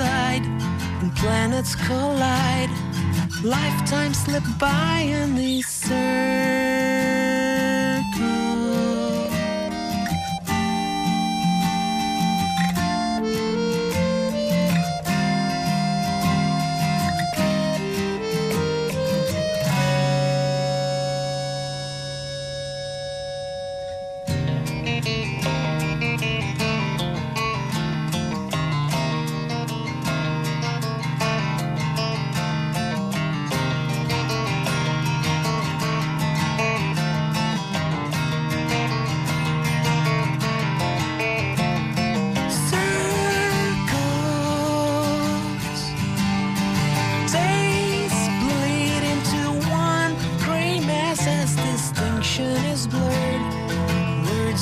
and 0.00 1.14
planets 1.16 1.74
collide. 1.74 2.70
Lifetimes 3.42 4.18
slip 4.18 4.44
by 4.58 5.00
in 5.00 5.34
these 5.34 5.68
circles. 5.68 6.31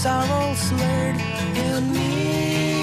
Are 0.06 0.24
all 0.30 0.54
slurred 0.54 1.16
and 1.16 1.92
me 1.92 2.79